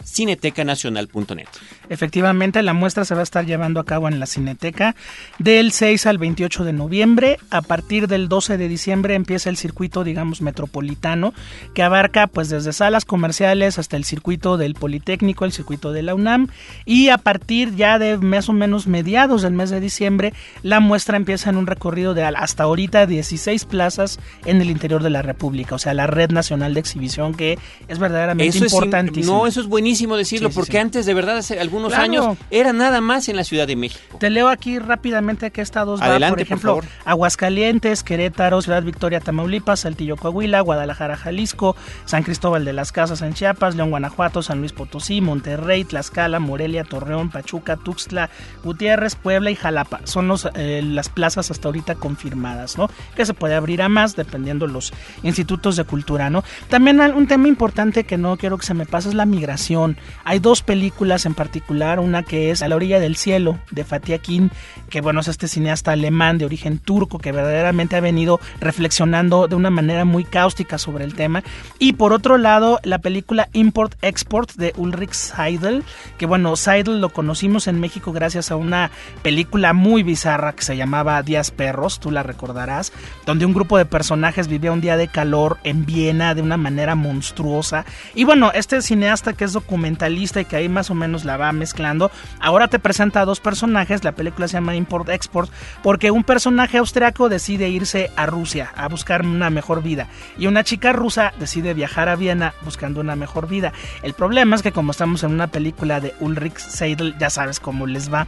www.cinetecanacional.net. 0.02 1.48
Efectivamente, 1.88 2.62
la 2.62 2.72
muestra 2.72 3.04
se 3.04 3.14
va 3.14 3.20
a 3.20 3.24
estar 3.24 3.46
llevando 3.46 3.80
a 3.80 3.84
cabo 3.84 4.08
en 4.08 4.20
la 4.20 4.26
Cineteca 4.26 4.94
del 5.38 5.72
6 5.72 6.06
al 6.06 6.18
28 6.18 6.64
de 6.64 6.72
noviembre. 6.72 7.38
A 7.50 7.62
partir 7.62 8.08
del 8.08 8.28
12 8.28 8.56
de 8.58 8.68
diciembre 8.68 9.14
empieza 9.14 9.50
el 9.50 9.56
circuito, 9.56 10.04
digamos, 10.04 10.42
metropolitano, 10.42 11.34
que 11.74 11.82
abarca 11.82 12.26
pues 12.26 12.48
desde 12.48 12.72
salas 12.72 13.04
comerciales 13.04 13.78
hasta 13.78 13.96
el 13.96 14.04
circuito 14.04 14.56
del 14.56 14.74
Politécnico, 14.74 15.44
el 15.44 15.52
circuito 15.52 15.92
de 15.92 16.02
la 16.02 16.14
UNAM, 16.14 16.48
y 16.84 17.08
a 17.08 17.18
partir 17.18 17.74
ya 17.74 17.98
de 17.98 18.16
más 18.18 18.48
o 18.48 18.52
menos 18.52 18.86
mediados 18.86 19.42
del 19.42 19.52
mes 19.52 19.70
de 19.70 19.80
diciembre, 19.80 20.32
la 20.62 20.80
muestra 20.80 21.16
empieza 21.16 21.50
en 21.50 21.56
un 21.56 21.66
recorrido 21.66 22.14
de 22.14 22.22
hasta 22.22 22.64
ahorita 22.64 23.06
16 23.06 23.64
plazas 23.64 24.18
en 24.44 24.60
el 24.60 24.70
interior 24.70 25.02
de 25.02 25.10
la 25.10 25.22
República, 25.22 25.74
o 25.74 25.78
sea, 25.78 25.94
la 25.94 26.06
red 26.06 26.30
nacional 26.30 26.74
de 26.74 26.80
exhibición 26.80 27.34
que 27.34 27.58
es 27.88 27.98
verdaderamente 27.98 28.56
importante. 28.58 29.20
No, 29.22 29.46
eso 29.46 29.60
es 29.60 29.66
buenísimo 29.66 29.91
decirlo, 30.16 30.50
porque 30.50 30.78
antes 30.78 31.06
de 31.06 31.14
verdad 31.14 31.38
hace 31.38 31.58
algunos 31.60 31.92
años 31.94 32.36
era 32.50 32.72
nada 32.72 33.00
más 33.00 33.28
en 33.28 33.36
la 33.36 33.44
Ciudad 33.44 33.66
de 33.66 33.76
México. 33.76 34.18
Te 34.18 34.30
leo 34.30 34.48
aquí 34.48 34.78
rápidamente 34.78 35.50
qué 35.50 35.60
estados 35.60 36.00
va, 36.00 36.28
por 36.28 36.40
ejemplo, 36.40 36.80
Aguascalientes, 37.04 38.02
Querétaro, 38.02 38.62
Ciudad 38.62 38.82
Victoria, 38.82 39.20
Tamaulipas, 39.20 39.80
Saltillo, 39.80 40.16
Coahuila, 40.16 40.60
Guadalajara, 40.60 41.16
Jalisco, 41.16 41.76
San 42.04 42.22
Cristóbal 42.22 42.64
de 42.64 42.72
las 42.72 42.92
Casas 42.92 43.22
en 43.22 43.34
Chiapas, 43.34 43.76
León, 43.76 43.90
Guanajuato, 43.90 44.42
San 44.42 44.60
Luis 44.60 44.72
Potosí, 44.72 45.20
Monterrey, 45.20 45.84
Tlaxcala, 45.84 46.38
Morelia, 46.38 46.84
Torreón, 46.84 47.30
Pachuca, 47.30 47.76
Tuxtla, 47.76 48.30
Gutiérrez, 48.64 49.16
Puebla 49.16 49.50
y 49.50 49.56
Jalapa. 49.56 50.00
Son 50.04 50.28
los, 50.28 50.48
eh, 50.54 50.82
las 50.84 51.08
plazas 51.08 51.50
hasta 51.50 51.68
ahorita 51.68 51.94
confirmadas, 51.96 52.78
¿no? 52.78 52.88
Que 53.16 53.26
se 53.26 53.34
puede 53.34 53.54
abrir 53.54 53.82
a 53.82 53.88
más 53.88 54.16
dependiendo 54.16 54.66
los 54.66 54.92
institutos 55.22 55.76
de 55.76 55.84
cultura, 55.84 56.30
¿no? 56.30 56.44
También 56.68 57.00
un 57.00 57.26
tema 57.26 57.48
importante 57.48 58.04
que 58.04 58.18
no 58.18 58.36
quiero 58.36 58.58
que 58.58 58.66
se 58.66 58.74
me 58.74 58.86
pase 58.86 59.08
es 59.08 59.14
la 59.14 59.26
migración. 59.26 59.81
Hay 60.24 60.38
dos 60.38 60.62
películas 60.62 61.26
en 61.26 61.34
particular, 61.34 62.00
una 62.00 62.22
que 62.22 62.50
es 62.50 62.62
A 62.62 62.68
la 62.68 62.76
orilla 62.76 63.00
del 63.00 63.16
cielo 63.16 63.58
de 63.70 63.84
Fatih 63.84 64.14
Akin, 64.14 64.50
que 64.90 65.00
bueno, 65.00 65.20
es 65.20 65.28
este 65.28 65.48
cineasta 65.48 65.92
alemán 65.92 66.38
de 66.38 66.44
origen 66.44 66.78
turco 66.78 67.18
que 67.18 67.32
verdaderamente 67.32 67.96
ha 67.96 68.00
venido 68.00 68.40
reflexionando 68.60 69.48
de 69.48 69.56
una 69.56 69.70
manera 69.70 70.04
muy 70.04 70.24
cáustica 70.24 70.78
sobre 70.78 71.04
el 71.04 71.14
tema. 71.14 71.42
Y 71.78 71.94
por 71.94 72.12
otro 72.12 72.38
lado, 72.38 72.78
la 72.82 72.98
película 72.98 73.48
Import 73.52 73.94
Export 74.02 74.52
de 74.54 74.72
Ulrich 74.76 75.12
Seidel, 75.12 75.84
que 76.18 76.26
bueno, 76.26 76.56
Seidel 76.56 77.00
lo 77.00 77.10
conocimos 77.10 77.66
en 77.66 77.80
México 77.80 78.12
gracias 78.12 78.50
a 78.50 78.56
una 78.56 78.90
película 79.22 79.72
muy 79.72 80.02
bizarra 80.02 80.52
que 80.52 80.62
se 80.62 80.76
llamaba 80.76 81.22
Días 81.22 81.50
Perros, 81.50 82.00
tú 82.00 82.10
la 82.10 82.22
recordarás, 82.22 82.92
donde 83.26 83.46
un 83.46 83.54
grupo 83.54 83.78
de 83.78 83.86
personajes 83.86 84.48
vivía 84.48 84.72
un 84.72 84.80
día 84.80 84.96
de 84.96 85.08
calor 85.08 85.58
en 85.64 85.86
Viena 85.86 86.34
de 86.34 86.42
una 86.42 86.56
manera 86.56 86.94
monstruosa. 86.94 87.84
Y 88.14 88.24
bueno, 88.24 88.50
este 88.54 88.82
cineasta 88.82 89.32
que 89.32 89.44
es 89.44 89.52
documentalista 89.72 90.38
y 90.38 90.44
que 90.44 90.56
ahí 90.56 90.68
más 90.68 90.90
o 90.90 90.94
menos 90.94 91.24
la 91.24 91.38
va 91.38 91.50
mezclando, 91.50 92.10
ahora 92.40 92.68
te 92.68 92.78
presenta 92.78 93.22
a 93.22 93.24
dos 93.24 93.40
personajes, 93.40 94.04
la 94.04 94.12
película 94.12 94.46
se 94.46 94.54
llama 94.54 94.76
Import 94.76 95.08
Export, 95.08 95.50
porque 95.82 96.10
un 96.10 96.24
personaje 96.24 96.76
austriaco 96.76 97.30
decide 97.30 97.70
irse 97.70 98.10
a 98.14 98.26
Rusia 98.26 98.70
a 98.76 98.88
buscar 98.88 99.22
una 99.22 99.48
mejor 99.48 99.82
vida 99.82 100.08
y 100.36 100.46
una 100.46 100.62
chica 100.62 100.92
rusa 100.92 101.32
decide 101.38 101.72
viajar 101.72 102.10
a 102.10 102.16
Viena 102.16 102.52
buscando 102.66 103.00
una 103.00 103.16
mejor 103.16 103.48
vida. 103.48 103.72
El 104.02 104.12
problema 104.12 104.56
es 104.56 104.62
que 104.62 104.72
como 104.72 104.90
estamos 104.90 105.22
en 105.24 105.30
una 105.32 105.46
película 105.46 106.00
de 106.00 106.14
Ulrich 106.20 106.58
Seidel, 106.58 107.16
ya 107.18 107.30
sabes 107.30 107.58
cómo 107.58 107.86
les 107.86 108.12
va. 108.12 108.26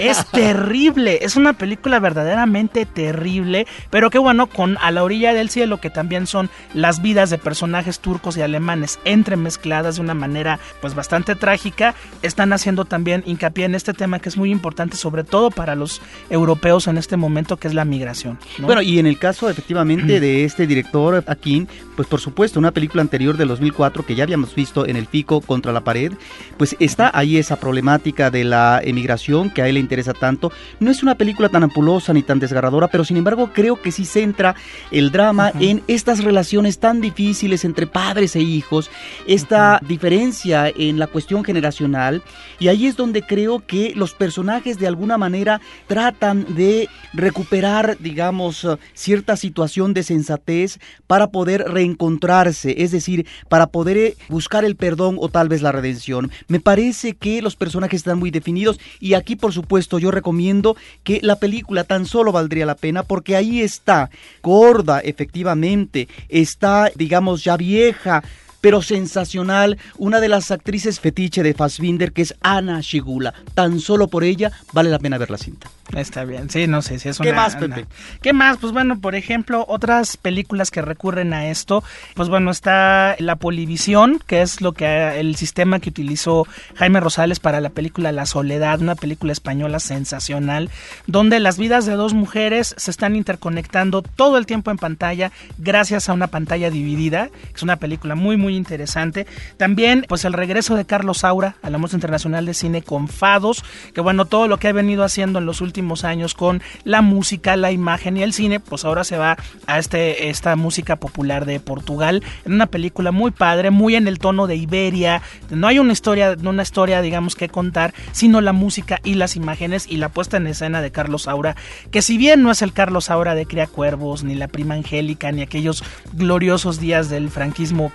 Es 0.00 0.24
terrible, 0.30 1.18
es 1.20 1.36
una 1.36 1.52
película 1.52 2.00
verdaderamente 2.00 2.86
terrible, 2.86 3.66
pero 3.90 4.08
que 4.08 4.18
bueno, 4.18 4.46
con 4.46 4.78
A 4.80 4.90
la 4.92 5.04
orilla 5.04 5.34
del 5.34 5.50
cielo, 5.50 5.78
que 5.78 5.90
también 5.90 6.26
son 6.26 6.48
las 6.72 7.02
vidas 7.02 7.28
de 7.28 7.36
personajes 7.36 8.00
turcos 8.00 8.38
y 8.38 8.42
alemanes 8.42 8.98
entremezcladas 9.04 9.96
de 9.96 10.00
una 10.00 10.14
manera 10.14 10.58
pues 10.86 10.94
bastante 10.94 11.34
trágica, 11.34 11.96
están 12.22 12.52
haciendo 12.52 12.84
también 12.84 13.24
hincapié 13.26 13.64
en 13.64 13.74
este 13.74 13.92
tema 13.92 14.20
que 14.20 14.28
es 14.28 14.36
muy 14.36 14.52
importante, 14.52 14.96
sobre 14.96 15.24
todo 15.24 15.50
para 15.50 15.74
los 15.74 16.00
europeos 16.30 16.86
en 16.86 16.96
este 16.96 17.16
momento, 17.16 17.56
que 17.56 17.66
es 17.66 17.74
la 17.74 17.84
migración. 17.84 18.38
Bueno, 18.58 18.82
y 18.82 19.00
en 19.00 19.06
el 19.06 19.18
caso 19.18 19.50
efectivamente 19.50 20.20
de 20.20 20.44
este 20.44 20.64
director 20.64 21.24
Akin, 21.26 21.66
pues 21.96 22.06
por 22.06 22.20
supuesto, 22.20 22.60
una 22.60 22.70
película 22.70 23.02
anterior 23.02 23.36
de 23.36 23.46
2004 23.46 24.06
que 24.06 24.14
ya 24.14 24.22
habíamos 24.22 24.54
visto 24.54 24.86
en 24.86 24.94
el 24.94 25.06
Pico 25.06 25.40
contra 25.40 25.72
la 25.72 25.82
pared, 25.82 26.12
pues 26.56 26.76
está 26.78 27.10
ahí 27.12 27.36
esa 27.36 27.58
problemática 27.58 28.30
de 28.30 28.44
la 28.44 28.80
emigración 28.84 29.50
que 29.50 29.62
a 29.62 29.68
él 29.68 29.74
le 29.74 29.80
interesa 29.80 30.12
tanto. 30.12 30.52
No 30.78 30.92
es 30.92 31.02
una 31.02 31.16
película 31.16 31.48
tan 31.48 31.64
ampulosa 31.64 32.12
ni 32.12 32.22
tan 32.22 32.38
desgarradora, 32.38 32.86
pero 32.86 33.04
sin 33.04 33.16
embargo 33.16 33.50
creo 33.52 33.82
que 33.82 33.90
sí 33.90 34.04
centra 34.04 34.54
el 34.92 35.10
drama 35.10 35.50
en 35.58 35.82
estas 35.88 36.22
relaciones 36.22 36.78
tan 36.78 37.00
difíciles 37.00 37.64
entre 37.64 37.88
padres 37.88 38.36
e 38.36 38.40
hijos, 38.40 38.88
esta 39.26 39.80
diferencia 39.82 40.65
en 40.68 40.98
la 40.98 41.06
cuestión 41.06 41.44
generacional, 41.44 42.22
y 42.58 42.68
ahí 42.68 42.86
es 42.86 42.96
donde 42.96 43.22
creo 43.22 43.64
que 43.66 43.92
los 43.94 44.14
personajes 44.14 44.78
de 44.78 44.86
alguna 44.86 45.18
manera 45.18 45.60
tratan 45.86 46.46
de 46.54 46.88
recuperar, 47.12 47.96
digamos, 48.00 48.66
cierta 48.94 49.36
situación 49.36 49.94
de 49.94 50.02
sensatez 50.02 50.78
para 51.06 51.28
poder 51.28 51.66
encontrarse, 51.76 52.82
es 52.82 52.90
decir, 52.90 53.26
para 53.48 53.66
poder 53.66 53.96
eh, 53.96 54.16
buscar 54.28 54.64
el 54.64 54.76
perdón 54.76 55.16
o 55.20 55.28
tal 55.28 55.48
vez 55.48 55.62
la 55.62 55.72
redención. 55.72 56.30
Me 56.48 56.60
parece 56.60 57.14
que 57.14 57.42
los 57.42 57.56
personajes 57.56 57.98
están 57.98 58.18
muy 58.18 58.30
definidos 58.30 58.78
y 59.00 59.14
aquí 59.14 59.36
por 59.36 59.52
supuesto 59.52 59.98
yo 59.98 60.10
recomiendo 60.10 60.76
que 61.02 61.20
la 61.22 61.36
película 61.36 61.84
tan 61.84 62.06
solo 62.06 62.32
valdría 62.32 62.66
la 62.66 62.74
pena 62.74 63.02
porque 63.02 63.36
ahí 63.36 63.60
está, 63.60 64.10
gorda 64.42 65.00
efectivamente, 65.00 66.08
está 66.28 66.90
digamos 66.94 67.44
ya 67.44 67.56
vieja, 67.56 68.22
pero 68.66 68.82
sensacional, 68.82 69.78
una 69.96 70.18
de 70.18 70.28
las 70.28 70.50
actrices 70.50 70.98
fetiche 70.98 71.44
de 71.44 71.54
Fassbinder 71.54 72.10
que 72.10 72.22
es 72.22 72.34
Ana 72.40 72.80
Shigula. 72.80 73.32
Tan 73.54 73.78
solo 73.78 74.08
por 74.08 74.24
ella 74.24 74.50
vale 74.72 74.90
la 74.90 74.98
pena 74.98 75.18
ver 75.18 75.30
la 75.30 75.38
cinta. 75.38 75.68
Está 75.94 76.24
bien, 76.24 76.50
sí, 76.50 76.66
no 76.66 76.82
sé 76.82 76.98
si 76.98 77.08
es 77.08 77.18
¿Qué 77.18 77.28
una- 77.30 77.42
más, 77.42 77.54
una- 77.54 77.76
Pepe? 77.76 77.86
¿Qué 78.20 78.32
más? 78.32 78.56
Pues 78.56 78.72
bueno, 78.72 78.98
por 78.98 79.14
ejemplo, 79.14 79.64
otras 79.68 80.16
películas 80.16 80.72
que 80.72 80.82
recurren 80.82 81.32
a 81.32 81.46
esto, 81.48 81.84
pues 82.14 82.28
bueno, 82.28 82.50
está 82.50 83.14
la 83.20 83.36
Polivisión, 83.36 84.20
que 84.26 84.42
es 84.42 84.60
lo 84.60 84.72
que 84.72 85.20
el 85.20 85.36
sistema 85.36 85.78
que 85.78 85.90
utilizó 85.90 86.44
Jaime 86.74 86.98
Rosales 86.98 87.38
para 87.38 87.60
la 87.60 87.68
película 87.70 88.10
La 88.10 88.26
Soledad, 88.26 88.80
una 88.80 88.96
película 88.96 89.30
española 89.30 89.78
sensacional, 89.78 90.70
donde 91.06 91.38
las 91.38 91.56
vidas 91.56 91.86
de 91.86 91.92
dos 91.92 92.14
mujeres 92.14 92.74
se 92.76 92.90
están 92.90 93.14
interconectando 93.14 94.02
todo 94.02 94.38
el 94.38 94.46
tiempo 94.46 94.72
en 94.72 94.78
pantalla 94.78 95.30
gracias 95.56 96.08
a 96.08 96.14
una 96.14 96.26
pantalla 96.26 96.68
dividida, 96.68 97.30
es 97.54 97.62
una 97.62 97.76
película 97.76 98.16
muy 98.16 98.36
muy 98.36 98.55
interesante. 98.56 99.26
También 99.56 100.04
pues 100.08 100.24
el 100.24 100.32
regreso 100.32 100.74
de 100.76 100.84
Carlos 100.84 101.18
Saura 101.18 101.56
a 101.62 101.70
la 101.70 101.78
Muestra 101.78 101.96
Internacional 101.96 102.46
de 102.46 102.54
Cine 102.54 102.82
con 102.82 103.08
Fados, 103.08 103.64
que 103.94 104.00
bueno, 104.00 104.24
todo 104.24 104.48
lo 104.48 104.58
que 104.58 104.68
ha 104.68 104.72
venido 104.72 105.04
haciendo 105.04 105.38
en 105.38 105.46
los 105.46 105.60
últimos 105.60 106.04
años 106.04 106.34
con 106.34 106.62
la 106.84 107.02
música, 107.02 107.56
la 107.56 107.72
imagen 107.72 108.16
y 108.16 108.22
el 108.22 108.32
cine, 108.32 108.60
pues 108.60 108.84
ahora 108.84 109.04
se 109.04 109.18
va 109.18 109.36
a 109.66 109.78
este 109.78 110.28
esta 110.28 110.56
música 110.56 110.96
popular 110.96 111.44
de 111.44 111.60
Portugal 111.60 112.22
en 112.44 112.54
una 112.54 112.66
película 112.66 113.12
muy 113.12 113.30
padre, 113.30 113.70
muy 113.70 113.94
en 113.94 114.08
el 114.08 114.18
tono 114.18 114.46
de 114.46 114.56
Iberia. 114.56 115.22
No 115.50 115.66
hay 115.66 115.78
una 115.78 115.92
historia, 115.92 116.36
una 116.42 116.62
historia 116.62 117.02
digamos 117.02 117.36
que 117.36 117.48
contar, 117.48 117.94
sino 118.12 118.40
la 118.40 118.52
música 118.52 119.00
y 119.04 119.14
las 119.14 119.36
imágenes 119.36 119.86
y 119.88 119.96
la 119.96 120.08
puesta 120.08 120.36
en 120.36 120.46
escena 120.46 120.80
de 120.80 120.90
Carlos 120.90 121.22
Saura, 121.22 121.56
que 121.90 122.02
si 122.02 122.18
bien 122.18 122.42
no 122.42 122.50
es 122.50 122.62
el 122.62 122.72
Carlos 122.72 123.06
Saura 123.06 123.34
de 123.34 123.46
Cría 123.46 123.66
Cuervos, 123.66 124.24
ni 124.24 124.34
la 124.34 124.48
prima 124.48 124.74
Angélica, 124.74 125.32
ni 125.32 125.42
aquellos 125.42 125.82
gloriosos 126.12 126.80
días 126.80 127.08
del 127.08 127.30
franquismo 127.30 127.92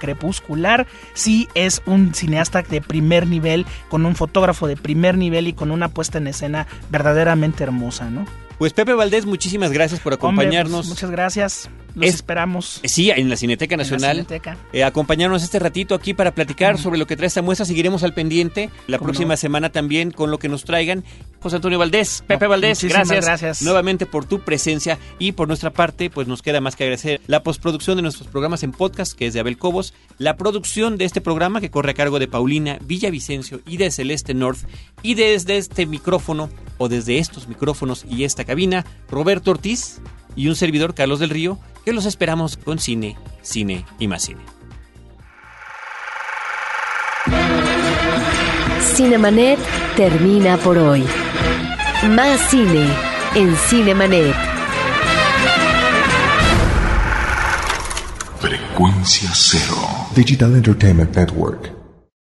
crepuscular, 0.52 0.88
sí 1.14 1.48
es 1.56 1.82
un 1.86 2.14
cineasta 2.14 2.62
de 2.62 2.82
primer 2.82 3.28
nivel, 3.28 3.66
con 3.90 4.06
un 4.06 4.16
fotógrafo 4.16 4.68
de 4.68 4.76
primer 4.76 5.18
nivel 5.18 5.48
y 5.48 5.54
con 5.54 5.72
una 5.72 5.90
puesta 5.90 6.18
en 6.18 6.28
escena 6.28 6.68
verdaderamente 6.90 7.64
hermosa, 7.64 8.10
¿no? 8.10 8.26
Pues 8.58 8.74
Pepe 8.74 8.94
Valdés, 8.94 9.26
muchísimas 9.26 9.72
gracias 9.72 10.00
por 10.02 10.14
Hombre, 10.14 10.20
pues, 10.20 10.48
acompañarnos. 10.48 10.88
muchas 10.88 11.10
gracias. 11.10 11.70
Los 11.95 12.06
Es- 12.06 12.15
esperamos. 12.15 12.80
Sí, 12.84 13.10
en 13.12 13.30
la 13.30 13.36
Cineteca 13.36 13.75
en 13.75 13.80
la 13.80 13.84
Nacional. 13.84 14.17
Cineteca. 14.17 14.58
eh, 14.73 14.84
acompañarnos 14.84 15.43
este 15.43 15.60
ratito 15.60 15.93
aquí 15.95 16.13
para 16.13 16.34
platicar 16.34 16.77
sobre 16.77 16.97
lo 16.97 17.08
que 17.08 17.15
trae 17.15 17.27
esta 17.27 17.41
muestra. 17.41 17.65
Seguiremos 17.65 18.04
al 18.04 18.13
pendiente 18.13 18.69
la 18.88 18.97
próxima 18.99 19.34
no. 19.34 19.38
semana 19.38 19.69
también 19.71 20.12
con 20.12 20.32
lo 20.32 20.39
que 20.39 20.49
nos 20.49 20.63
traigan. 20.63 21.04
José 21.41 21.56
Antonio 21.58 21.80
Valdés, 21.80 22.23
Pepe 22.27 22.47
Valdés, 22.47 22.84
gracias, 22.84 23.25
gracias. 23.25 23.62
nuevamente 23.63 24.06
por 24.06 24.25
tu 24.25 24.41
presencia 24.41 24.99
y 25.19 25.32
por 25.32 25.47
nuestra 25.47 25.71
parte, 25.71 26.10
pues 26.10 26.27
nos 26.27 26.41
queda 26.41 26.62
más 26.62 26.75
que 26.75 26.84
agradecer 26.84 27.19
la 27.27 27.41
postproducción 27.43 27.95
de 27.97 28.04
nuestros 28.04 28.27
programas 28.27 28.62
en 28.63 28.71
podcast, 28.71 29.13
que 29.13 29.25
es 29.27 29.34
de 29.34 29.39
Abel 29.39 29.58
Cobos, 29.58 29.93
la 30.19 30.38
producción 30.38 30.97
de 30.97 31.06
este 31.06 31.19
programa 31.19 31.60
que 31.60 31.71
corre 31.71 31.91
a 31.91 31.95
cargo 31.95 32.19
de 32.19 32.27
Paulina 32.27 32.77
Villavicencio 32.86 33.62
y 33.67 33.77
de 33.77 33.89
Celeste 33.91 34.34
North, 34.34 34.60
y 35.01 35.15
desde 35.15 35.58
este 35.58 35.86
micrófono 35.88 36.49
o 36.77 36.89
desde 36.89 37.17
estos 37.17 37.47
micrófonos 37.47 38.06
y 38.10 38.23
esta 38.23 38.45
cabina, 38.45 38.86
Roberto 39.10 39.51
Ortiz 39.51 39.99
y 40.36 40.48
un 40.48 40.56
servidor 40.56 40.94
Carlos 40.94 41.20
del 41.20 41.30
Río, 41.30 41.60
que 41.86 41.94
los 41.94 42.06
esperamos 42.06 42.58
con 42.58 42.80
cine, 42.80 43.17
cine 43.41 43.86
y 44.00 44.08
más 44.08 44.24
cine. 44.24 44.41
Cinemanet 48.96 49.60
termina 49.96 50.58
por 50.58 50.78
hoy. 50.78 51.04
Más 52.10 52.39
cine 52.50 52.88
en 53.36 53.56
Cinemanet. 53.56 54.36
Frecuencia 58.39 59.30
cero. 59.34 59.76
Digital 60.15 60.56
Entertainment 60.56 61.15
Network. 61.15 61.81